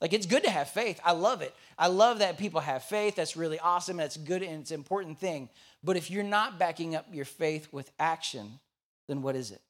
Like 0.00 0.12
it's 0.12 0.26
good 0.26 0.44
to 0.44 0.50
have 0.50 0.68
faith. 0.68 1.00
I 1.04 1.12
love 1.12 1.42
it. 1.42 1.54
I 1.78 1.88
love 1.88 2.20
that 2.20 2.38
people 2.38 2.60
have 2.60 2.84
faith. 2.84 3.16
That's 3.16 3.36
really 3.36 3.58
awesome. 3.58 3.96
That's 3.96 4.16
good 4.16 4.42
and 4.42 4.60
it's 4.60 4.70
an 4.70 4.76
important 4.76 5.18
thing. 5.18 5.48
But 5.82 5.96
if 5.96 6.10
you're 6.10 6.22
not 6.22 6.58
backing 6.58 6.94
up 6.94 7.06
your 7.12 7.24
faith 7.24 7.68
with 7.72 7.90
action, 7.98 8.60
then 9.08 9.20
what 9.20 9.36
is 9.36 9.50
it? 9.50 9.60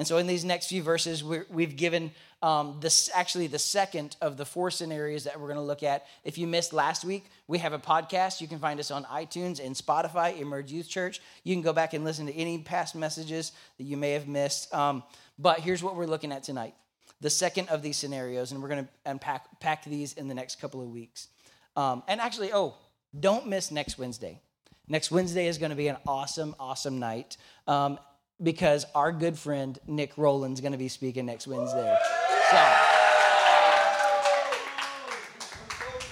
And 0.00 0.06
so, 0.06 0.16
in 0.16 0.26
these 0.26 0.46
next 0.46 0.68
few 0.68 0.82
verses, 0.82 1.22
we 1.22 1.62
have 1.62 1.76
given 1.76 2.10
um, 2.40 2.78
this 2.80 3.10
actually 3.12 3.48
the 3.48 3.58
second 3.58 4.16
of 4.22 4.38
the 4.38 4.46
four 4.46 4.70
scenarios 4.70 5.24
that 5.24 5.38
we're 5.38 5.48
going 5.48 5.58
to 5.58 5.62
look 5.62 5.82
at. 5.82 6.06
If 6.24 6.38
you 6.38 6.46
missed 6.46 6.72
last 6.72 7.04
week, 7.04 7.26
we 7.48 7.58
have 7.58 7.74
a 7.74 7.78
podcast. 7.78 8.40
You 8.40 8.48
can 8.48 8.58
find 8.58 8.80
us 8.80 8.90
on 8.90 9.04
iTunes 9.04 9.62
and 9.62 9.76
Spotify, 9.76 10.40
Emerge 10.40 10.72
Youth 10.72 10.88
Church. 10.88 11.20
You 11.44 11.54
can 11.54 11.60
go 11.60 11.74
back 11.74 11.92
and 11.92 12.02
listen 12.02 12.24
to 12.28 12.34
any 12.34 12.56
past 12.60 12.94
messages 12.94 13.52
that 13.76 13.84
you 13.84 13.98
may 13.98 14.12
have 14.12 14.26
missed. 14.26 14.72
Um, 14.72 15.02
but 15.38 15.60
here's 15.60 15.82
what 15.82 15.96
we're 15.96 16.06
looking 16.06 16.32
at 16.32 16.44
tonight 16.44 16.72
the 17.20 17.28
second 17.28 17.68
of 17.68 17.82
these 17.82 17.98
scenarios, 17.98 18.52
and 18.52 18.62
we're 18.62 18.70
going 18.70 18.86
to 18.86 18.90
unpack 19.04 19.60
pack 19.60 19.84
these 19.84 20.14
in 20.14 20.28
the 20.28 20.34
next 20.34 20.62
couple 20.62 20.80
of 20.80 20.88
weeks. 20.88 21.28
Um, 21.76 22.02
and 22.08 22.22
actually, 22.22 22.54
oh, 22.54 22.74
don't 23.18 23.48
miss 23.48 23.70
next 23.70 23.98
Wednesday. 23.98 24.40
Next 24.88 25.10
Wednesday 25.10 25.46
is 25.46 25.58
going 25.58 25.70
to 25.70 25.76
be 25.76 25.88
an 25.88 25.98
awesome, 26.06 26.56
awesome 26.58 26.98
night. 26.98 27.36
Um, 27.68 27.98
because 28.42 28.86
our 28.94 29.12
good 29.12 29.38
friend 29.38 29.78
Nick 29.86 30.16
Rowland's 30.16 30.60
going 30.60 30.72
to 30.72 30.78
be 30.78 30.88
speaking 30.88 31.26
next 31.26 31.46
Wednesday. 31.46 31.96
So, 32.50 32.72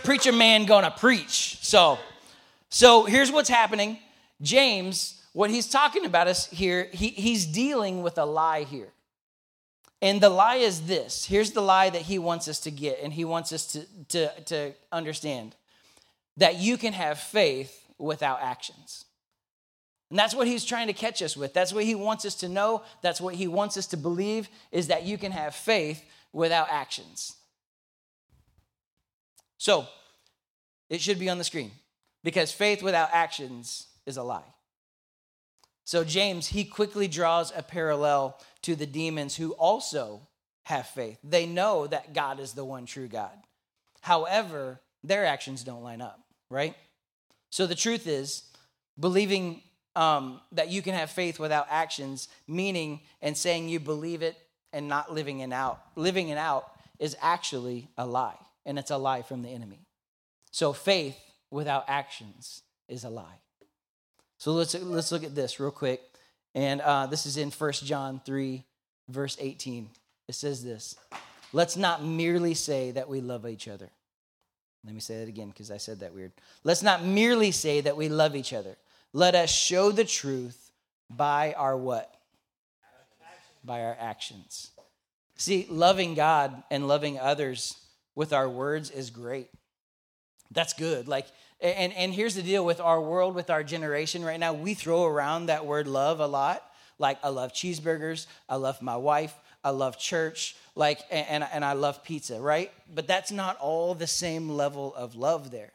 preacher 0.04 0.32
man 0.32 0.66
to 0.84 0.90
preach. 0.90 1.58
So, 1.62 1.98
so 2.68 3.04
here's 3.04 3.30
what's 3.30 3.48
happening. 3.48 3.98
James, 4.40 5.22
what 5.32 5.50
he's 5.50 5.68
talking 5.68 6.04
about 6.04 6.28
is 6.28 6.46
here, 6.46 6.88
he, 6.92 7.08
he's 7.08 7.46
dealing 7.46 8.02
with 8.02 8.18
a 8.18 8.24
lie 8.24 8.64
here. 8.64 8.88
And 10.00 10.20
the 10.20 10.30
lie 10.30 10.56
is 10.56 10.82
this. 10.82 11.24
Here's 11.24 11.50
the 11.52 11.60
lie 11.60 11.90
that 11.90 12.02
he 12.02 12.18
wants 12.18 12.46
us 12.46 12.60
to 12.60 12.70
get 12.70 13.00
and 13.02 13.12
he 13.12 13.24
wants 13.24 13.52
us 13.52 13.66
to, 13.72 13.84
to, 14.08 14.40
to 14.44 14.72
understand 14.92 15.56
that 16.36 16.56
you 16.56 16.76
can 16.76 16.92
have 16.92 17.18
faith 17.18 17.84
without 17.98 18.40
actions. 18.40 19.04
And 20.10 20.18
that's 20.18 20.34
what 20.34 20.46
he's 20.46 20.64
trying 20.64 20.86
to 20.86 20.92
catch 20.92 21.22
us 21.22 21.36
with. 21.36 21.52
That's 21.52 21.72
what 21.72 21.84
he 21.84 21.94
wants 21.94 22.24
us 22.24 22.34
to 22.36 22.48
know. 22.48 22.82
That's 23.02 23.20
what 23.20 23.34
he 23.34 23.46
wants 23.46 23.76
us 23.76 23.86
to 23.88 23.96
believe 23.96 24.48
is 24.72 24.88
that 24.88 25.04
you 25.04 25.18
can 25.18 25.32
have 25.32 25.54
faith 25.54 26.02
without 26.32 26.68
actions. 26.70 27.36
So, 29.58 29.86
it 30.88 31.00
should 31.00 31.18
be 31.18 31.28
on 31.28 31.36
the 31.36 31.44
screen 31.44 31.72
because 32.24 32.52
faith 32.52 32.82
without 32.82 33.10
actions 33.12 33.88
is 34.06 34.16
a 34.16 34.22
lie. 34.22 34.54
So, 35.84 36.04
James, 36.04 36.48
he 36.48 36.64
quickly 36.64 37.08
draws 37.08 37.52
a 37.54 37.62
parallel 37.62 38.38
to 38.62 38.76
the 38.76 38.86
demons 38.86 39.36
who 39.36 39.52
also 39.52 40.28
have 40.64 40.86
faith. 40.86 41.18
They 41.24 41.44
know 41.44 41.86
that 41.86 42.14
God 42.14 42.40
is 42.40 42.52
the 42.52 42.64
one 42.64 42.86
true 42.86 43.08
God. 43.08 43.32
However, 44.02 44.80
their 45.02 45.26
actions 45.26 45.64
don't 45.64 45.82
line 45.82 46.00
up, 46.00 46.20
right? 46.50 46.74
So, 47.50 47.66
the 47.66 47.74
truth 47.74 48.06
is, 48.06 48.44
believing 48.98 49.62
um, 49.98 50.40
that 50.52 50.68
you 50.68 50.80
can 50.80 50.94
have 50.94 51.10
faith 51.10 51.40
without 51.40 51.66
actions, 51.68 52.28
meaning 52.46 53.00
and 53.20 53.36
saying 53.36 53.68
you 53.68 53.80
believe 53.80 54.22
it 54.22 54.36
and 54.72 54.86
not 54.86 55.12
living 55.12 55.40
it 55.40 55.52
out. 55.52 55.80
Living 55.96 56.28
it 56.28 56.38
out 56.38 56.64
is 56.98 57.16
actually 57.20 57.88
a 57.96 58.06
lie. 58.06 58.38
and 58.68 58.78
it's 58.78 58.90
a 58.90 58.98
lie 58.98 59.22
from 59.22 59.42
the 59.42 59.48
enemy. 59.48 59.80
So 60.52 60.74
faith 60.74 61.18
without 61.50 61.86
actions 61.88 62.62
is 62.86 63.02
a 63.02 63.08
lie. 63.08 63.40
So 64.36 64.52
let's 64.52 64.74
let's 64.74 65.10
look 65.10 65.24
at 65.24 65.34
this 65.34 65.58
real 65.58 65.70
quick, 65.72 66.02
and 66.54 66.80
uh, 66.82 67.06
this 67.06 67.26
is 67.26 67.38
in 67.38 67.50
First 67.50 67.84
John 67.86 68.20
three, 68.24 68.64
verse 69.08 69.36
eighteen. 69.40 69.88
It 70.28 70.34
says 70.34 70.62
this: 70.62 70.96
Let's 71.52 71.76
not 71.76 72.04
merely 72.04 72.54
say 72.54 72.92
that 72.92 73.08
we 73.08 73.20
love 73.22 73.48
each 73.48 73.66
other. 73.66 73.88
Let 74.84 74.94
me 74.94 75.00
say 75.00 75.20
that 75.20 75.28
again 75.28 75.48
because 75.48 75.70
I 75.70 75.78
said 75.78 76.00
that 76.00 76.14
weird. 76.14 76.32
Let's 76.62 76.82
not 76.82 77.02
merely 77.02 77.50
say 77.50 77.80
that 77.80 77.96
we 77.96 78.08
love 78.08 78.36
each 78.36 78.52
other. 78.52 78.76
Let 79.12 79.34
us 79.34 79.50
show 79.50 79.90
the 79.90 80.04
truth 80.04 80.70
by 81.08 81.54
our 81.54 81.76
what? 81.76 82.14
By 83.64 83.82
our 83.82 83.96
actions. 83.98 84.70
See, 85.36 85.66
loving 85.70 86.14
God 86.14 86.62
and 86.70 86.88
loving 86.88 87.18
others 87.18 87.76
with 88.14 88.32
our 88.32 88.48
words 88.48 88.90
is 88.90 89.10
great. 89.10 89.48
That's 90.50 90.72
good. 90.72 91.08
Like, 91.08 91.26
and, 91.60 91.92
and 91.92 92.12
here's 92.12 92.34
the 92.34 92.42
deal 92.42 92.64
with 92.64 92.80
our 92.80 93.00
world, 93.00 93.34
with 93.34 93.50
our 93.50 93.62
generation 93.62 94.24
right 94.24 94.38
now, 94.38 94.52
we 94.52 94.74
throw 94.74 95.04
around 95.04 95.46
that 95.46 95.66
word 95.66 95.86
love 95.86 96.20
a 96.20 96.26
lot. 96.26 96.64
Like, 96.98 97.18
I 97.22 97.28
love 97.28 97.52
cheeseburgers, 97.52 98.26
I 98.48 98.56
love 98.56 98.82
my 98.82 98.96
wife, 98.96 99.34
I 99.62 99.70
love 99.70 99.98
church, 99.98 100.56
like, 100.74 101.00
and, 101.10 101.44
and 101.52 101.64
I 101.64 101.74
love 101.74 102.02
pizza, 102.02 102.40
right? 102.40 102.72
But 102.92 103.06
that's 103.06 103.30
not 103.30 103.56
all 103.58 103.94
the 103.94 104.06
same 104.06 104.48
level 104.48 104.94
of 104.96 105.14
love 105.14 105.52
there. 105.52 105.72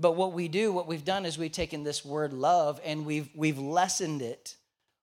But 0.00 0.16
what 0.16 0.32
we 0.32 0.48
do, 0.48 0.72
what 0.72 0.86
we've 0.86 1.04
done 1.04 1.26
is 1.26 1.36
we've 1.36 1.52
taken 1.52 1.84
this 1.84 2.04
word 2.04 2.32
love 2.32 2.80
and 2.84 3.04
we've 3.04 3.28
we've 3.34 3.58
lessened 3.58 4.22
it. 4.22 4.56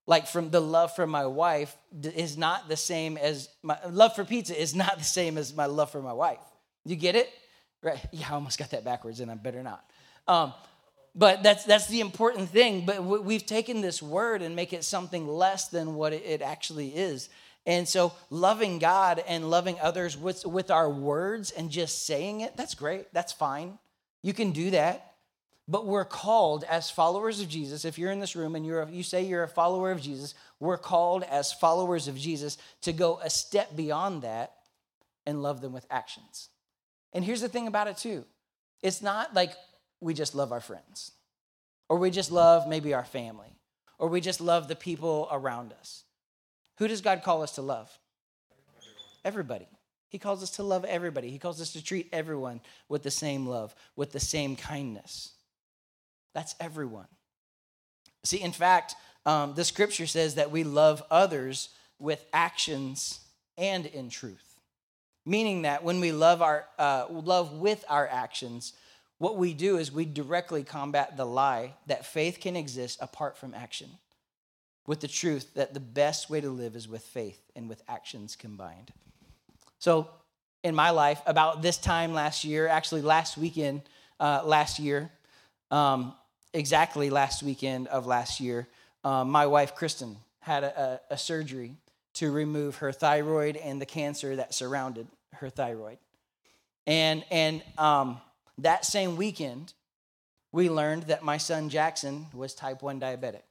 Like 0.07 0.27
from 0.27 0.49
the 0.49 0.61
love 0.61 0.95
for 0.95 1.05
my 1.05 1.25
wife 1.25 1.75
is 2.01 2.37
not 2.37 2.67
the 2.67 2.77
same 2.77 3.17
as 3.17 3.49
my 3.61 3.77
love 3.89 4.15
for 4.15 4.25
pizza 4.25 4.59
is 4.59 4.73
not 4.73 4.97
the 4.97 5.03
same 5.03 5.37
as 5.37 5.53
my 5.53 5.65
love 5.65 5.91
for 5.91 6.01
my 6.01 6.13
wife. 6.13 6.39
You 6.85 6.95
get 6.95 7.15
it? 7.15 7.29
Right? 7.83 7.99
Yeah, 8.11 8.27
I 8.31 8.33
almost 8.33 8.57
got 8.57 8.71
that 8.71 8.83
backwards, 8.83 9.19
and 9.19 9.29
I 9.29 9.35
better 9.35 9.61
not. 9.61 9.85
Um, 10.27 10.53
but 11.13 11.43
that's 11.43 11.63
that's 11.65 11.87
the 11.87 11.99
important 11.99 12.49
thing. 12.49 12.85
But 12.85 13.03
we've 13.03 13.45
taken 13.45 13.81
this 13.81 14.01
word 14.01 14.41
and 14.41 14.55
make 14.55 14.73
it 14.73 14.83
something 14.83 15.27
less 15.27 15.67
than 15.67 15.95
what 15.95 16.13
it 16.13 16.41
actually 16.41 16.89
is. 16.95 17.29
And 17.67 17.85
so, 17.85 18.13
loving 18.29 18.79
God 18.79 19.21
and 19.27 19.49
loving 19.49 19.77
others 19.81 20.17
with, 20.17 20.45
with 20.45 20.71
our 20.71 20.89
words 20.89 21.51
and 21.51 21.69
just 21.69 22.05
saying 22.05 22.39
it, 22.39 22.55
that's 22.55 22.75
great. 22.75 23.13
That's 23.13 23.33
fine. 23.33 23.77
You 24.23 24.33
can 24.33 24.51
do 24.51 24.71
that. 24.71 25.03
But 25.69 25.85
we're 25.85 26.05
called 26.05 26.63
as 26.63 26.89
followers 26.89 27.41
of 27.41 27.49
Jesus. 27.49 27.83
If 27.83 27.99
you're 27.99 28.11
in 28.11 28.21
this 28.21 28.37
room 28.37 28.55
and 28.55 28.65
you're 28.65 28.83
a, 28.83 28.89
you 28.89 29.03
say 29.03 29.23
you're 29.23 29.43
a 29.43 29.49
follower 29.49 29.91
of 29.91 30.01
Jesus, 30.01 30.33
we're 30.61 30.77
called 30.77 31.23
as 31.23 31.51
followers 31.51 32.07
of 32.07 32.17
Jesus 32.17 32.57
to 32.83 32.93
go 32.93 33.19
a 33.21 33.29
step 33.29 33.75
beyond 33.75 34.21
that 34.21 34.53
and 35.25 35.43
love 35.43 35.59
them 35.59 35.73
with 35.73 35.85
actions. 35.89 36.47
And 37.11 37.25
here's 37.25 37.41
the 37.41 37.49
thing 37.49 37.67
about 37.67 37.87
it, 37.87 37.97
too 37.97 38.25
it's 38.81 39.01
not 39.01 39.33
like 39.33 39.51
we 39.99 40.13
just 40.13 40.35
love 40.35 40.51
our 40.51 40.61
friends, 40.61 41.11
or 41.89 41.97
we 41.97 42.11
just 42.11 42.31
love 42.31 42.67
maybe 42.67 42.93
our 42.93 43.03
family, 43.03 43.57
or 43.99 44.07
we 44.07 44.21
just 44.21 44.39
love 44.39 44.67
the 44.69 44.75
people 44.75 45.27
around 45.31 45.73
us. 45.73 46.03
Who 46.77 46.87
does 46.87 47.01
God 47.01 47.23
call 47.23 47.41
us 47.41 47.53
to 47.53 47.61
love? 47.61 47.91
Everybody. 49.25 49.67
He 50.09 50.19
calls 50.19 50.41
us 50.41 50.51
to 50.51 50.63
love 50.63 50.85
everybody. 50.85 51.29
He 51.29 51.39
calls 51.39 51.61
us 51.61 51.73
to 51.73 51.83
treat 51.83 52.09
everyone 52.13 52.61
with 52.87 53.03
the 53.03 53.11
same 53.11 53.45
love, 53.45 53.75
with 53.95 54.11
the 54.11 54.19
same 54.19 54.55
kindness. 54.55 55.33
That's 56.33 56.55
everyone. 56.59 57.07
See, 58.23 58.41
in 58.41 58.51
fact, 58.51 58.95
um, 59.25 59.53
the 59.55 59.65
scripture 59.65 60.07
says 60.07 60.35
that 60.35 60.51
we 60.51 60.63
love 60.63 61.03
others 61.11 61.69
with 61.99 62.23
actions 62.31 63.19
and 63.57 63.85
in 63.85 64.09
truth. 64.09 64.55
Meaning 65.25 65.63
that 65.63 65.83
when 65.83 65.99
we 65.99 66.11
love, 66.13 66.41
our, 66.41 66.65
uh, 66.79 67.07
love 67.09 67.53
with 67.53 67.83
our 67.89 68.07
actions, 68.07 68.73
what 69.17 69.35
we 69.35 69.53
do 69.53 69.77
is 69.77 69.91
we 69.91 70.05
directly 70.05 70.63
combat 70.63 71.17
the 71.17 71.25
lie 71.25 71.73
that 71.87 72.05
faith 72.05 72.39
can 72.39 72.55
exist 72.55 72.99
apart 73.01 73.37
from 73.37 73.53
action 73.53 73.89
with 74.85 75.01
the 75.01 75.07
truth 75.07 75.53
that 75.55 75.73
the 75.73 75.79
best 75.79 76.29
way 76.29 76.39
to 76.39 76.49
live 76.49 76.75
is 76.75 76.87
with 76.87 77.03
faith 77.03 77.41
and 77.55 77.67
with 77.67 77.83
actions 77.87 78.35
combined. 78.35 78.91
So, 79.79 80.09
in 80.63 80.75
my 80.75 80.89
life, 80.89 81.21
about 81.25 81.61
this 81.61 81.77
time 81.77 82.13
last 82.13 82.43
year, 82.43 82.67
actually 82.67 83.01
last 83.01 83.37
weekend, 83.37 83.83
uh, 84.19 84.41
last 84.43 84.79
year, 84.79 85.11
um, 85.71 86.13
exactly 86.53 87.09
last 87.09 87.43
weekend 87.43 87.87
of 87.87 88.05
last 88.07 88.39
year, 88.39 88.67
um, 89.03 89.29
my 89.29 89.45
wife, 89.45 89.75
Kristen, 89.75 90.17
had 90.39 90.63
a, 90.63 90.99
a, 91.09 91.13
a 91.13 91.17
surgery 91.17 91.75
to 92.15 92.31
remove 92.31 92.77
her 92.77 92.91
thyroid 92.91 93.55
and 93.57 93.79
the 93.79 93.85
cancer 93.85 94.35
that 94.35 94.53
surrounded 94.53 95.07
her 95.35 95.49
thyroid. 95.49 95.99
And, 96.87 97.23
and 97.29 97.61
um, 97.77 98.19
that 98.57 98.85
same 98.85 99.17
weekend, 99.17 99.73
we 100.51 100.69
learned 100.69 101.03
that 101.03 101.23
my 101.23 101.37
son 101.37 101.69
Jackson 101.69 102.25
was 102.33 102.55
type 102.55 102.81
1 102.81 102.99
diabetic. 102.99 103.43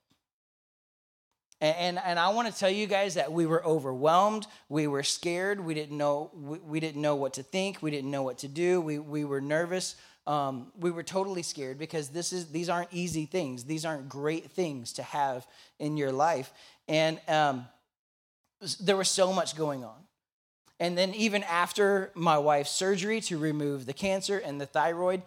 And, 1.61 1.99
and 2.05 2.19
I 2.19 2.29
want 2.31 2.53
to 2.53 2.59
tell 2.59 2.71
you 2.71 2.87
guys 2.87 3.15
that 3.15 3.33
we 3.33 3.47
were 3.47 3.65
overwhelmed. 3.65 4.47
We 4.69 4.87
were 4.87 5.03
scared. 5.03 5.59
We 5.59 5.73
didn't 5.73 5.97
know, 5.97 6.31
we, 6.35 6.59
we 6.59 6.81
didn't 6.81 7.01
know 7.01 7.17
what 7.17 7.35
to 7.35 7.43
think. 7.43 7.81
We 7.81 7.91
didn't 7.91 8.11
know 8.11 8.23
what 8.23 8.39
to 8.39 8.49
do. 8.49 8.81
We, 8.81 8.99
we 8.99 9.25
were 9.25 9.41
nervous. 9.41 9.97
Um, 10.27 10.73
we 10.79 10.91
were 10.91 11.03
totally 11.03 11.43
scared 11.43 11.79
because 11.79 12.09
this 12.09 12.33
is, 12.33 12.49
these 12.49 12.69
aren't 12.69 12.93
easy 12.93 13.25
things. 13.25 13.65
These 13.65 13.87
aren't 13.87 14.09
great 14.09 14.51
things 14.51 14.93
to 14.95 15.03
have 15.03 15.47
in 15.79 15.97
your 15.97 16.13
life. 16.13 16.53
And 16.89 17.21
um, 17.27 17.67
there 18.81 18.97
was 18.97 19.09
so 19.09 19.33
much 19.33 19.57
going 19.57 19.83
on. 19.83 19.97
And 20.79 20.99
then, 20.99 21.15
even 21.15 21.43
after 21.45 22.11
my 22.15 22.37
wife's 22.37 22.71
surgery 22.71 23.23
to 23.23 23.39
remove 23.39 23.87
the 23.87 23.95
cancer 23.95 24.37
and 24.37 24.61
the 24.61 24.67
thyroid, 24.67 25.23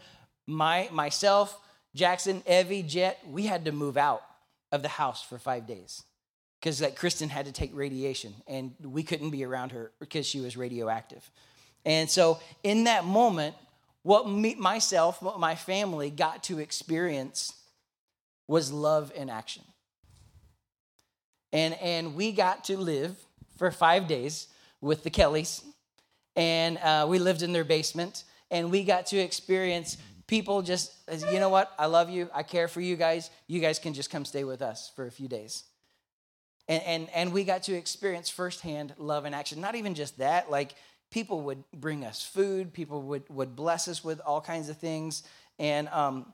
my, 0.46 0.88
myself, 0.92 1.60
Jackson, 1.96 2.44
Evie, 2.48 2.84
Jet, 2.84 3.20
we 3.28 3.48
had 3.48 3.66
to 3.66 3.72
move 3.72 3.98
out 3.98 4.22
of 4.72 4.84
the 4.84 4.90
house 4.90 5.24
for 5.24 5.40
five 5.40 5.66
days 5.66 6.04
because 6.60 6.82
like 6.82 6.96
Kristen 6.96 7.30
had 7.30 7.46
to 7.46 7.52
take 7.52 7.72
radiation 7.74 8.34
and 8.48 8.74
we 8.84 9.04
couldn't 9.04 9.30
be 9.30 9.46
around 9.46 9.72
her 9.72 9.92
because 10.00 10.26
she 10.26 10.40
was 10.40 10.58
radioactive. 10.58 11.30
And 11.86 12.10
so 12.10 12.40
in 12.64 12.84
that 12.86 13.06
moment, 13.06 13.56
what 14.04 14.30
me, 14.30 14.56
myself, 14.56 15.22
what 15.22 15.40
my 15.40 15.56
family 15.56 16.10
got 16.10 16.44
to 16.44 16.60
experience 16.60 17.54
was 18.48 18.72
love 18.72 19.12
in 19.16 19.30
action. 19.30 19.64
And, 21.52 21.76
and 21.76 22.16
we 22.16 22.32
got 22.32 22.66
to 22.66 22.78
live 22.78 23.16
for 23.58 23.72
five 23.72 24.08
days 24.08 24.48
with 24.82 25.04
the 25.04 25.10
Kellys, 25.10 25.64
and 26.36 26.78
uh, 26.78 27.06
we 27.10 27.20
lived 27.20 27.42
in 27.42 27.52
their 27.52 27.66
basement, 27.66 28.24
and 28.50 28.72
we 28.72 28.84
got 28.84 29.08
to 29.08 29.18
experience 29.18 29.98
people 30.26 30.62
just, 30.62 30.94
you 31.32 31.40
know 31.40 31.50
what, 31.50 31.74
I 31.78 31.88
love 31.88 32.10
you, 32.10 32.30
I 32.34 32.44
care 32.44 32.68
for 32.68 32.80
you 32.80 32.96
guys, 32.96 33.30
you 33.48 33.60
guys 33.60 33.80
can 33.80 33.94
just 33.94 34.10
come 34.10 34.24
stay 34.24 34.44
with 34.44 34.62
us 34.62 34.92
for 34.96 35.06
a 35.08 35.12
few 35.12 35.28
days. 35.28 35.64
And, 36.70 36.84
and, 36.84 37.10
and 37.16 37.34
we 37.34 37.44
got 37.44 37.64
to 37.64 37.74
experience 37.74 38.30
firsthand 38.30 38.94
love 38.98 39.26
in 39.26 39.34
action. 39.34 39.60
Not 39.60 39.76
even 39.76 39.96
just 39.96 40.20
that, 40.20 40.52
like 40.52 40.76
people 41.12 41.42
would 41.42 41.64
bring 41.74 42.06
us 42.06 42.24
food, 42.24 42.72
people 42.72 43.02
would, 43.02 43.24
would 43.30 43.56
bless 43.56 43.88
us 43.88 44.04
with 44.04 44.22
all 44.26 44.40
kinds 44.40 44.70
of 44.70 44.78
things. 44.78 45.24
And 45.58 45.90
um, 45.90 46.32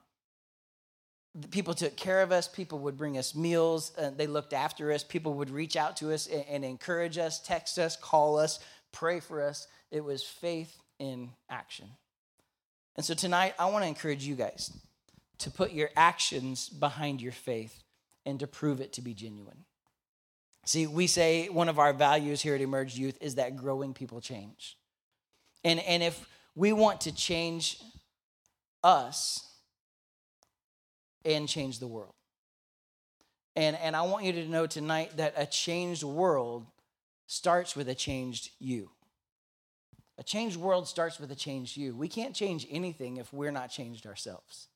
people 1.51 1.73
took 1.73 1.95
care 1.95 2.21
of 2.21 2.33
us, 2.33 2.49
people 2.49 2.79
would 2.79 2.97
bring 2.97 3.17
us 3.17 3.33
meals, 3.33 3.93
they 4.17 4.27
looked 4.27 4.51
after 4.53 4.91
us, 4.91 5.03
people 5.03 5.35
would 5.35 5.49
reach 5.49 5.77
out 5.77 5.97
to 5.97 6.13
us 6.13 6.27
and, 6.27 6.45
and 6.49 6.65
encourage 6.65 7.17
us, 7.17 7.39
text 7.39 7.79
us, 7.79 7.95
call 7.95 8.37
us, 8.37 8.59
pray 8.91 9.21
for 9.21 9.41
us. 9.41 9.67
It 9.89 10.03
was 10.03 10.21
faith 10.21 10.75
in 10.99 11.31
action. 11.49 11.87
And 12.97 13.05
so 13.05 13.13
tonight, 13.13 13.53
I 13.57 13.65
want 13.67 13.83
to 13.83 13.87
encourage 13.87 14.25
you 14.25 14.35
guys 14.35 14.71
to 15.39 15.49
put 15.49 15.71
your 15.71 15.89
actions 15.95 16.67
behind 16.67 17.21
your 17.21 17.33
faith 17.33 17.83
and 18.25 18.39
to 18.41 18.47
prove 18.47 18.81
it 18.81 18.93
to 18.93 19.01
be 19.01 19.13
genuine. 19.13 19.65
See, 20.65 20.87
we 20.87 21.05
say 21.05 21.47
one 21.47 21.69
of 21.69 21.77
our 21.77 21.93
values 21.93 22.41
here 22.41 22.55
at 22.55 22.61
Emerge 22.61 22.95
Youth 22.95 23.17
is 23.21 23.35
that 23.35 23.55
growing 23.55 23.93
people 23.93 24.19
change. 24.19 24.77
And, 25.63 25.79
and 25.81 26.01
if 26.01 26.27
we 26.55 26.73
want 26.73 27.01
to 27.01 27.13
change 27.13 27.79
us 28.83 29.47
and 31.23 31.47
change 31.47 31.79
the 31.79 31.87
world. 31.87 32.13
And, 33.55 33.75
and 33.77 33.95
I 33.95 34.01
want 34.01 34.25
you 34.25 34.33
to 34.33 34.47
know 34.47 34.67
tonight 34.67 35.17
that 35.17 35.33
a 35.37 35.45
changed 35.45 36.03
world 36.03 36.65
starts 37.27 37.75
with 37.75 37.87
a 37.87 37.95
changed 37.95 38.49
you. 38.59 38.89
A 40.17 40.23
changed 40.23 40.57
world 40.57 40.87
starts 40.87 41.19
with 41.19 41.31
a 41.31 41.35
changed 41.35 41.77
you. 41.77 41.95
We 41.95 42.07
can't 42.07 42.35
change 42.35 42.65
anything 42.69 43.17
if 43.17 43.31
we're 43.33 43.51
not 43.51 43.69
changed 43.69 44.05
ourselves. 44.05 44.67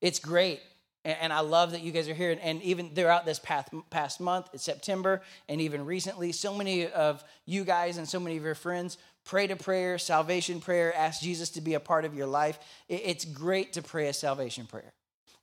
It's 0.00 0.18
great 0.18 0.60
and 1.04 1.32
I 1.32 1.40
love 1.40 1.72
that 1.72 1.82
you 1.82 1.90
guys 1.90 2.08
are 2.08 2.14
here. 2.14 2.38
And 2.40 2.62
even 2.62 2.90
throughout 2.90 3.24
this 3.26 3.38
past, 3.38 3.68
past 3.90 4.20
month, 4.20 4.48
it's 4.52 4.62
September, 4.62 5.22
and 5.48 5.60
even 5.60 5.84
recently, 5.84 6.32
so 6.32 6.54
many 6.54 6.86
of 6.86 7.24
you 7.44 7.64
guys 7.64 7.96
and 7.98 8.08
so 8.08 8.20
many 8.20 8.36
of 8.36 8.44
your 8.44 8.54
friends 8.54 8.98
pray 9.24 9.46
to 9.46 9.56
prayer, 9.56 9.98
salvation 9.98 10.60
prayer, 10.60 10.94
ask 10.94 11.20
Jesus 11.20 11.50
to 11.50 11.60
be 11.60 11.74
a 11.74 11.80
part 11.80 12.04
of 12.04 12.14
your 12.14 12.26
life. 12.26 12.58
It's 12.88 13.24
great 13.24 13.72
to 13.74 13.82
pray 13.82 14.08
a 14.08 14.12
salvation 14.12 14.66
prayer. 14.66 14.92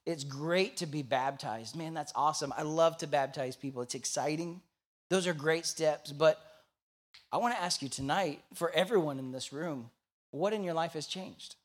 It's 0.05 0.23
great 0.23 0.77
to 0.77 0.85
be 0.85 1.03
baptized. 1.03 1.75
Man, 1.75 1.93
that's 1.93 2.13
awesome. 2.15 2.53
I 2.57 2.63
love 2.63 2.97
to 2.97 3.07
baptize 3.07 3.55
people, 3.55 3.81
it's 3.81 3.95
exciting. 3.95 4.61
Those 5.09 5.27
are 5.27 5.33
great 5.33 5.65
steps. 5.65 6.11
But 6.11 6.39
I 7.31 7.37
want 7.37 7.55
to 7.55 7.61
ask 7.61 7.81
you 7.81 7.89
tonight, 7.89 8.41
for 8.53 8.71
everyone 8.71 9.19
in 9.19 9.31
this 9.31 9.51
room, 9.51 9.89
what 10.31 10.53
in 10.53 10.63
your 10.63 10.73
life 10.73 10.93
has 10.93 11.05
changed? 11.07 11.55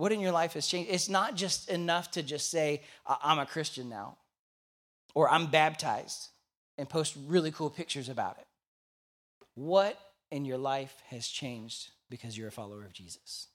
What 0.00 0.12
in 0.12 0.20
your 0.20 0.32
life 0.32 0.54
has 0.54 0.66
changed? 0.66 0.90
It's 0.90 1.10
not 1.10 1.36
just 1.36 1.68
enough 1.68 2.10
to 2.12 2.22
just 2.22 2.50
say, 2.50 2.80
I'm 3.06 3.38
a 3.38 3.44
Christian 3.44 3.90
now, 3.90 4.16
or 5.14 5.28
I'm 5.28 5.48
baptized 5.48 6.28
and 6.78 6.88
post 6.88 7.14
really 7.26 7.50
cool 7.50 7.68
pictures 7.68 8.08
about 8.08 8.38
it. 8.38 8.46
What 9.56 9.98
in 10.30 10.46
your 10.46 10.56
life 10.56 10.94
has 11.10 11.28
changed 11.28 11.90
because 12.08 12.38
you're 12.38 12.48
a 12.48 12.50
follower 12.50 12.82
of 12.82 12.94
Jesus? 12.94 13.48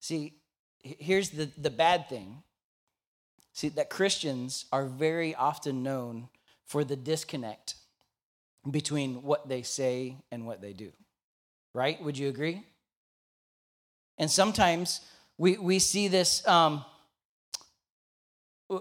See, 0.00 0.34
here's 0.82 1.30
the, 1.30 1.48
the 1.56 1.70
bad 1.70 2.08
thing. 2.08 2.42
See, 3.52 3.68
that 3.68 3.90
Christians 3.90 4.64
are 4.72 4.86
very 4.86 5.36
often 5.36 5.84
known 5.84 6.30
for 6.64 6.82
the 6.82 6.96
disconnect 6.96 7.76
between 8.68 9.22
what 9.22 9.48
they 9.48 9.62
say 9.62 10.16
and 10.32 10.48
what 10.48 10.60
they 10.60 10.72
do. 10.72 10.90
Right? 11.74 12.02
Would 12.02 12.18
you 12.18 12.28
agree? 12.28 12.64
And 14.20 14.30
sometimes 14.30 15.00
we, 15.38 15.56
we 15.56 15.78
see 15.78 16.06
this, 16.06 16.46
um, 16.46 16.84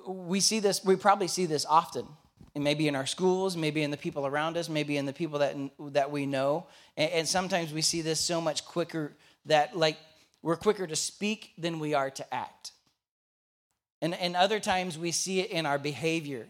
we 0.05 0.41
see 0.41 0.59
this, 0.59 0.83
we 0.83 0.97
probably 0.97 1.29
see 1.29 1.45
this 1.45 1.65
often. 1.65 2.05
And 2.55 2.63
maybe 2.63 2.89
in 2.89 2.95
our 2.95 3.05
schools, 3.05 3.55
maybe 3.55 3.81
in 3.81 3.89
the 3.89 3.97
people 3.97 4.27
around 4.27 4.57
us, 4.57 4.67
maybe 4.67 4.97
in 4.97 5.05
the 5.05 5.13
people 5.13 5.39
that, 5.39 5.55
that 5.93 6.11
we 6.11 6.25
know. 6.25 6.67
And, 6.97 7.11
and 7.11 7.27
sometimes 7.27 7.71
we 7.71 7.81
see 7.81 8.01
this 8.01 8.19
so 8.19 8.41
much 8.41 8.65
quicker 8.65 9.13
that, 9.45 9.77
like, 9.77 9.97
we're 10.41 10.57
quicker 10.57 10.85
to 10.85 10.95
speak 10.95 11.53
than 11.57 11.79
we 11.79 11.93
are 11.93 12.09
to 12.09 12.33
act. 12.33 12.73
And, 14.01 14.13
and 14.15 14.35
other 14.35 14.59
times 14.59 14.97
we 14.97 15.11
see 15.11 15.39
it 15.39 15.51
in 15.51 15.65
our 15.65 15.79
behavior 15.79 16.47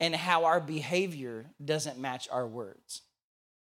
and 0.00 0.16
how 0.16 0.46
our 0.46 0.58
behavior 0.58 1.46
doesn't 1.64 1.96
match 1.96 2.28
our 2.32 2.46
words. 2.46 3.02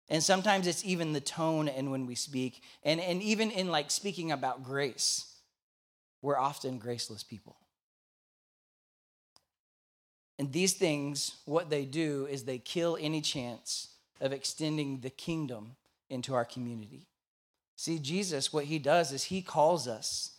And 0.10 0.22
sometimes 0.22 0.68
it's 0.68 0.84
even 0.86 1.14
the 1.14 1.22
tone 1.22 1.68
and 1.68 1.92
when 1.92 2.06
we 2.06 2.16
speak. 2.16 2.62
And, 2.84 3.00
and 3.00 3.22
even 3.22 3.52
in 3.52 3.70
like 3.70 3.90
speaking 3.90 4.32
about 4.32 4.64
grace, 4.64 5.34
we're 6.22 6.38
often 6.38 6.78
graceless 6.78 7.24
people. 7.24 7.56
And 10.40 10.52
these 10.52 10.74
things, 10.74 11.36
what 11.46 11.70
they 11.70 11.86
do 11.86 12.28
is 12.30 12.44
they 12.44 12.58
kill 12.58 12.98
any 13.00 13.22
chance 13.22 13.90
of 14.20 14.34
extending 14.34 15.00
the 15.00 15.10
kingdom 15.10 15.76
into 16.10 16.34
our 16.34 16.46
community. 16.46 17.08
See, 17.76 18.00
Jesus, 18.00 18.52
what 18.52 18.66
he 18.66 18.80
does 18.80 19.12
is 19.12 19.26
he 19.26 19.42
calls 19.42 19.88
us 19.88 20.32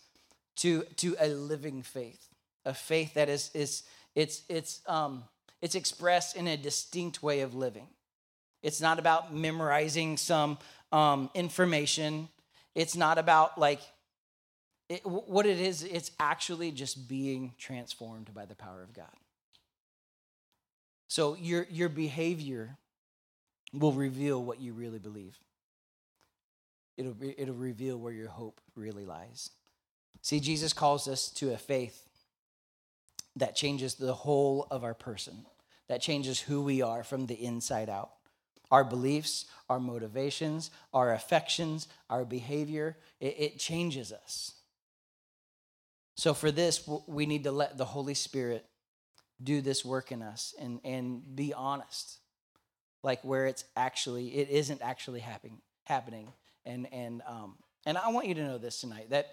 to, 0.57 0.83
to 0.97 1.15
a 1.19 1.27
living 1.27 1.81
faith, 1.81 2.27
a 2.65 2.73
faith 2.73 3.13
that 3.13 3.29
is, 3.29 3.51
is 3.53 3.83
it's, 4.15 4.43
it's, 4.49 4.81
um, 4.87 5.23
it's 5.61 5.75
expressed 5.75 6.35
in 6.35 6.47
a 6.47 6.57
distinct 6.57 7.21
way 7.21 7.41
of 7.41 7.53
living. 7.53 7.87
It's 8.65 8.81
not 8.81 8.97
about 8.97 9.31
memorizing 9.31 10.17
some 10.17 10.57
um, 10.91 11.29
information. 11.35 12.29
It's 12.73 12.95
not 12.95 13.19
about 13.19 13.59
like 13.59 13.79
it, 14.89 15.05
what 15.05 15.45
it 15.45 15.59
is, 15.59 15.83
it's 15.83 16.09
actually 16.19 16.71
just 16.71 17.07
being 17.07 17.53
transformed 17.59 18.33
by 18.33 18.45
the 18.45 18.55
power 18.55 18.81
of 18.81 18.91
God. 18.91 19.05
So 21.07 21.35
your, 21.35 21.67
your 21.69 21.89
behavior 21.89 22.77
will 23.71 23.93
reveal 23.93 24.43
what 24.43 24.59
you 24.59 24.73
really 24.73 24.99
believe. 24.99 25.37
It'll, 26.97 27.15
it'll 27.37 27.53
reveal 27.53 27.97
where 27.97 28.13
your 28.13 28.29
hope 28.29 28.59
really 28.75 29.05
lies. 29.05 29.51
See, 30.23 30.39
Jesus 30.39 30.73
calls 30.73 31.07
us 31.07 31.29
to 31.33 31.53
a 31.53 31.57
faith 31.57 32.01
that 33.35 33.55
changes 33.55 33.93
the 33.93 34.13
whole 34.13 34.65
of 34.71 34.83
our 34.83 34.95
person, 34.95 35.45
that 35.87 36.01
changes 36.01 36.39
who 36.39 36.63
we 36.63 36.81
are 36.81 37.03
from 37.03 37.27
the 37.27 37.35
inside 37.35 37.89
out. 37.89 38.14
Our 38.71 38.83
beliefs, 38.83 39.45
our 39.69 39.79
motivations, 39.79 40.71
our 40.93 41.13
affections, 41.13 41.87
our 42.09 42.25
behavior, 42.25 42.97
it, 43.19 43.35
it 43.37 43.59
changes 43.59 44.11
us. 44.11 44.53
So, 46.15 46.33
for 46.33 46.51
this, 46.51 46.87
we 47.07 47.25
need 47.25 47.43
to 47.43 47.51
let 47.51 47.77
the 47.77 47.85
Holy 47.85 48.13
Spirit 48.13 48.65
do 49.43 49.61
this 49.61 49.83
work 49.83 50.11
in 50.11 50.21
us 50.21 50.53
and, 50.59 50.79
and 50.83 51.35
be 51.35 51.53
honest, 51.53 52.19
like 53.03 53.21
where 53.23 53.47
it's 53.47 53.65
actually, 53.75 54.27
it 54.35 54.49
isn't 54.49 54.81
actually 54.81 55.19
happening. 55.19 55.59
happening. 55.83 56.31
And, 56.65 56.87
and, 56.93 57.21
um, 57.27 57.55
and 57.85 57.97
I 57.97 58.09
want 58.09 58.27
you 58.27 58.33
to 58.35 58.43
know 58.43 58.57
this 58.57 58.79
tonight 58.79 59.09
that 59.09 59.27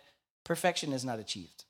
perfection 0.44 0.92
is 0.92 1.04
not 1.04 1.18
achieved. 1.18 1.64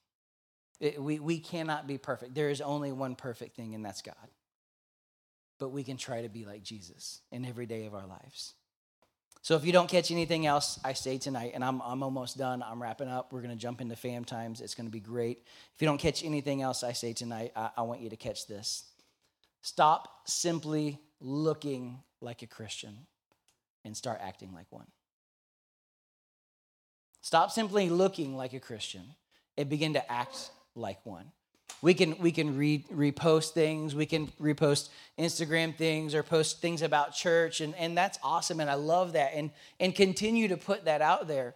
It, 0.81 1.01
we, 1.01 1.21
we 1.21 1.39
cannot 1.39 1.87
be 1.87 1.99
perfect. 1.99 2.35
There 2.35 2.51
is 2.51 2.61
only 2.61 2.91
one 2.91 3.15
perfect 3.15 3.55
thing, 3.55 3.75
and 3.75 3.85
that's 3.85 4.03
God. 4.03 4.17
But 5.59 5.71
we 5.71 5.85
can 5.85 5.97
try 5.97 6.23
to 6.23 6.29
be 6.29 6.45
like 6.45 6.62
Jesus 6.62 7.21
in 7.31 7.45
every 7.45 7.67
day 7.67 7.87
of 7.87 7.95
our 7.95 8.07
lives. 8.07 8.55
So 9.43 9.57
if 9.57 9.65
you 9.65 9.73
don't 9.73 9.88
catch 9.88 10.12
anything 10.12 10.47
else, 10.47 10.79
I 10.85 10.93
say 10.93 11.19
tonight, 11.19 11.53
and 11.55 11.65
I'm, 11.65 11.81
I'm 11.83 12.05
almost 12.05 12.38
done. 12.38 12.62
I'm 12.62 12.81
wrapping 12.81 13.09
up. 13.09 13.33
We're 13.33 13.41
going 13.41 13.55
to 13.55 13.61
jump 13.61 13.81
into 13.81 13.97
fam 13.97 14.25
times. 14.25 14.61
It's 14.61 14.77
going 14.77 14.87
to 14.87 14.93
be 14.93 15.01
great. 15.01 15.43
If 15.75 15.83
you 15.83 15.88
don't 15.88 15.99
catch 15.99 16.25
anything 16.25 16.62
else 16.62 16.85
I 16.85 16.93
say 16.93 17.12
tonight, 17.12 17.53
I, 17.57 17.71
I 17.79 17.83
want 17.83 18.01
you 18.01 18.11
to 18.11 18.17
catch 18.17 18.47
this. 18.47 18.85
Stop 19.61 20.29
simply 20.29 21.01
looking 21.21 21.99
like 22.21 22.43
a 22.43 22.47
Christian 22.47 23.07
and 23.85 23.97
start 23.97 24.21
acting 24.23 24.53
like 24.53 24.67
one. 24.71 24.87
Stop 27.21 27.51
simply 27.51 27.88
looking 27.88 28.37
like 28.37 28.53
a 28.53 28.61
Christian 28.61 29.03
and 29.57 29.69
begin 29.69 29.95
to 29.95 30.12
act 30.12 30.51
like 30.77 31.05
one. 31.05 31.33
We 31.83 31.95
can 31.95 32.16
we 32.18 32.31
can 32.31 32.57
re, 32.57 32.85
repost 32.92 33.51
things, 33.51 33.95
we 33.95 34.07
can 34.07 34.29
repost 34.40 34.88
Instagram 35.18 35.77
things 35.77 36.14
or 36.14 36.23
post 36.23 36.61
things 36.61 36.81
about 36.81 37.12
church, 37.12 37.61
and, 37.61 37.75
and 37.75 37.99
that's 37.99 38.18
awesome, 38.23 38.61
and 38.61 38.71
I 38.71 38.75
love 38.75 39.12
that, 39.14 39.33
and 39.35 39.51
and 39.81 39.95
continue 39.95 40.49
to 40.49 40.57
put 40.57 40.85
that 40.85 41.03
out 41.03 41.27
there. 41.27 41.55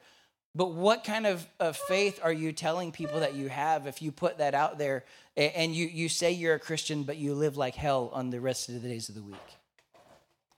But 0.57 0.73
what 0.73 1.05
kind 1.05 1.27
of, 1.27 1.47
of 1.61 1.77
faith 1.77 2.19
are 2.23 2.33
you 2.33 2.51
telling 2.51 2.91
people 2.91 3.21
that 3.21 3.35
you 3.35 3.51
have 3.51 3.87
if 3.87 4.01
you 4.01 4.11
put 4.11 4.39
that 4.39 4.55
out 4.55 4.79
there 4.79 5.05
and 5.37 5.75
you, 5.75 5.87
you 5.87 6.09
say 6.09 6.33
you're 6.33 6.55
a 6.55 6.59
Christian, 6.59 7.03
but 7.03 7.19
you 7.19 7.35
live 7.35 7.59
like 7.59 7.75
hell 7.75 8.11
on 8.15 8.31
the 8.31 8.41
rest 8.41 8.71
of 8.71 8.81
the 8.81 8.89
days 8.89 9.11
of 9.11 9.15
the 9.15 9.23
week? 9.23 9.37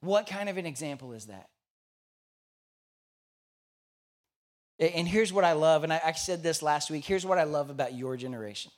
What 0.00 0.28
kind 0.28 0.48
of 0.48 0.56
an 0.56 0.66
example 0.66 1.12
is 1.14 1.26
that? 1.26 1.48
And 4.78 5.08
here's 5.08 5.32
what 5.32 5.42
I 5.42 5.54
love, 5.54 5.82
and 5.82 5.92
I, 5.92 6.12
said 6.12 6.44
this 6.44 6.62
last 6.62 6.88
week. 6.92 7.04
Here's 7.04 7.26
what 7.26 7.38
I 7.38 7.42
love 7.42 7.68
about 7.68 7.94
your 7.94 8.16
generation 8.16 8.70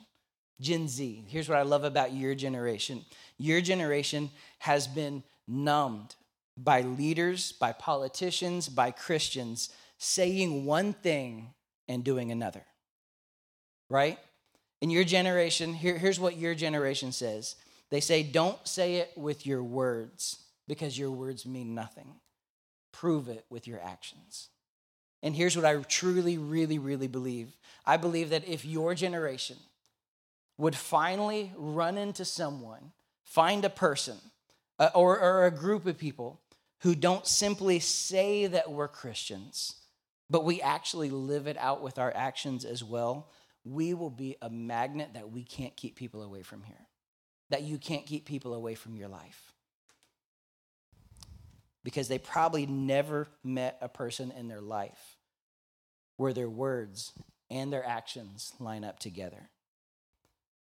Gen 0.61 0.87
Z. 0.87 1.25
Here's 1.27 1.49
what 1.49 1.57
I 1.57 1.63
love 1.63 1.83
about 1.83 2.13
your 2.13 2.35
generation 2.35 3.03
your 3.37 3.59
generation 3.61 4.29
has 4.59 4.87
been 4.87 5.23
numbed 5.47 6.15
by 6.55 6.81
leaders, 6.81 7.51
by 7.53 7.71
politicians, 7.73 8.69
by 8.69 8.91
Christians 8.91 9.69
saying 9.97 10.65
one 10.65 10.93
thing 10.93 11.53
and 11.87 12.03
doing 12.03 12.31
another. 12.31 12.63
Right? 13.89 14.19
In 14.81 14.89
your 14.89 15.03
generation, 15.03 15.73
here, 15.73 15.97
here's 15.97 16.19
what 16.19 16.37
your 16.37 16.55
generation 16.55 17.11
says 17.11 17.55
they 17.89 17.99
say, 17.99 18.23
Don't 18.23 18.65
say 18.67 18.95
it 18.95 19.11
with 19.15 19.45
your 19.45 19.63
words 19.63 20.37
because 20.67 20.97
your 20.97 21.11
words 21.11 21.45
mean 21.45 21.75
nothing. 21.75 22.15
Prove 22.91 23.27
it 23.27 23.45
with 23.49 23.67
your 23.67 23.81
actions. 23.81 24.49
And 25.23 25.35
here's 25.35 25.55
what 25.55 25.65
I 25.65 25.75
truly, 25.83 26.37
really, 26.37 26.79
really 26.79 27.07
believe 27.07 27.55
I 27.85 27.97
believe 27.97 28.29
that 28.29 28.47
if 28.47 28.65
your 28.65 28.93
generation 28.95 29.57
would 30.61 30.75
finally 30.75 31.51
run 31.57 31.97
into 31.97 32.23
someone, 32.23 32.91
find 33.23 33.65
a 33.65 33.69
person, 33.69 34.15
uh, 34.77 34.91
or, 34.93 35.19
or 35.19 35.47
a 35.47 35.51
group 35.51 35.87
of 35.87 35.97
people 35.97 36.39
who 36.81 36.93
don't 36.93 37.25
simply 37.25 37.79
say 37.79 38.45
that 38.45 38.71
we're 38.71 38.87
Christians, 38.87 39.77
but 40.29 40.45
we 40.45 40.61
actually 40.61 41.09
live 41.09 41.47
it 41.47 41.57
out 41.57 41.81
with 41.81 41.97
our 41.97 42.13
actions 42.15 42.63
as 42.63 42.83
well, 42.83 43.31
we 43.63 43.95
will 43.95 44.11
be 44.11 44.35
a 44.39 44.51
magnet 44.51 45.09
that 45.15 45.31
we 45.31 45.43
can't 45.43 45.75
keep 45.75 45.95
people 45.95 46.21
away 46.21 46.43
from 46.43 46.61
here, 46.61 46.87
that 47.49 47.63
you 47.63 47.79
can't 47.79 48.05
keep 48.05 48.25
people 48.25 48.53
away 48.53 48.75
from 48.75 48.95
your 48.95 49.09
life. 49.09 49.53
Because 51.83 52.07
they 52.07 52.19
probably 52.19 52.67
never 52.67 53.27
met 53.43 53.79
a 53.81 53.89
person 53.89 54.31
in 54.37 54.47
their 54.47 54.61
life 54.61 55.17
where 56.17 56.33
their 56.33 56.49
words 56.51 57.13
and 57.49 57.73
their 57.73 57.83
actions 57.83 58.53
line 58.59 58.83
up 58.83 58.99
together. 58.99 59.49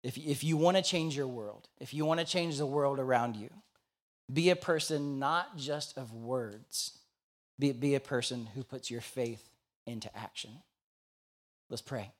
If, 0.04 0.18
if 0.18 0.44
you 0.44 0.58
want 0.58 0.76
to 0.76 0.82
change 0.82 1.16
your 1.16 1.26
world, 1.26 1.66
if 1.80 1.94
you 1.94 2.04
want 2.04 2.20
to 2.20 2.26
change 2.26 2.58
the 2.58 2.66
world 2.66 3.00
around 3.00 3.36
you, 3.36 3.48
be 4.30 4.50
a 4.50 4.56
person 4.56 5.18
not 5.18 5.56
just 5.56 5.96
of 5.96 6.12
words, 6.12 6.98
be, 7.58 7.72
be 7.72 7.94
a 7.94 8.00
person 8.00 8.46
who 8.54 8.62
puts 8.62 8.90
your 8.90 9.00
faith 9.00 9.48
into 9.86 10.14
action. 10.16 10.50
Let's 11.70 11.80
pray. 11.80 12.12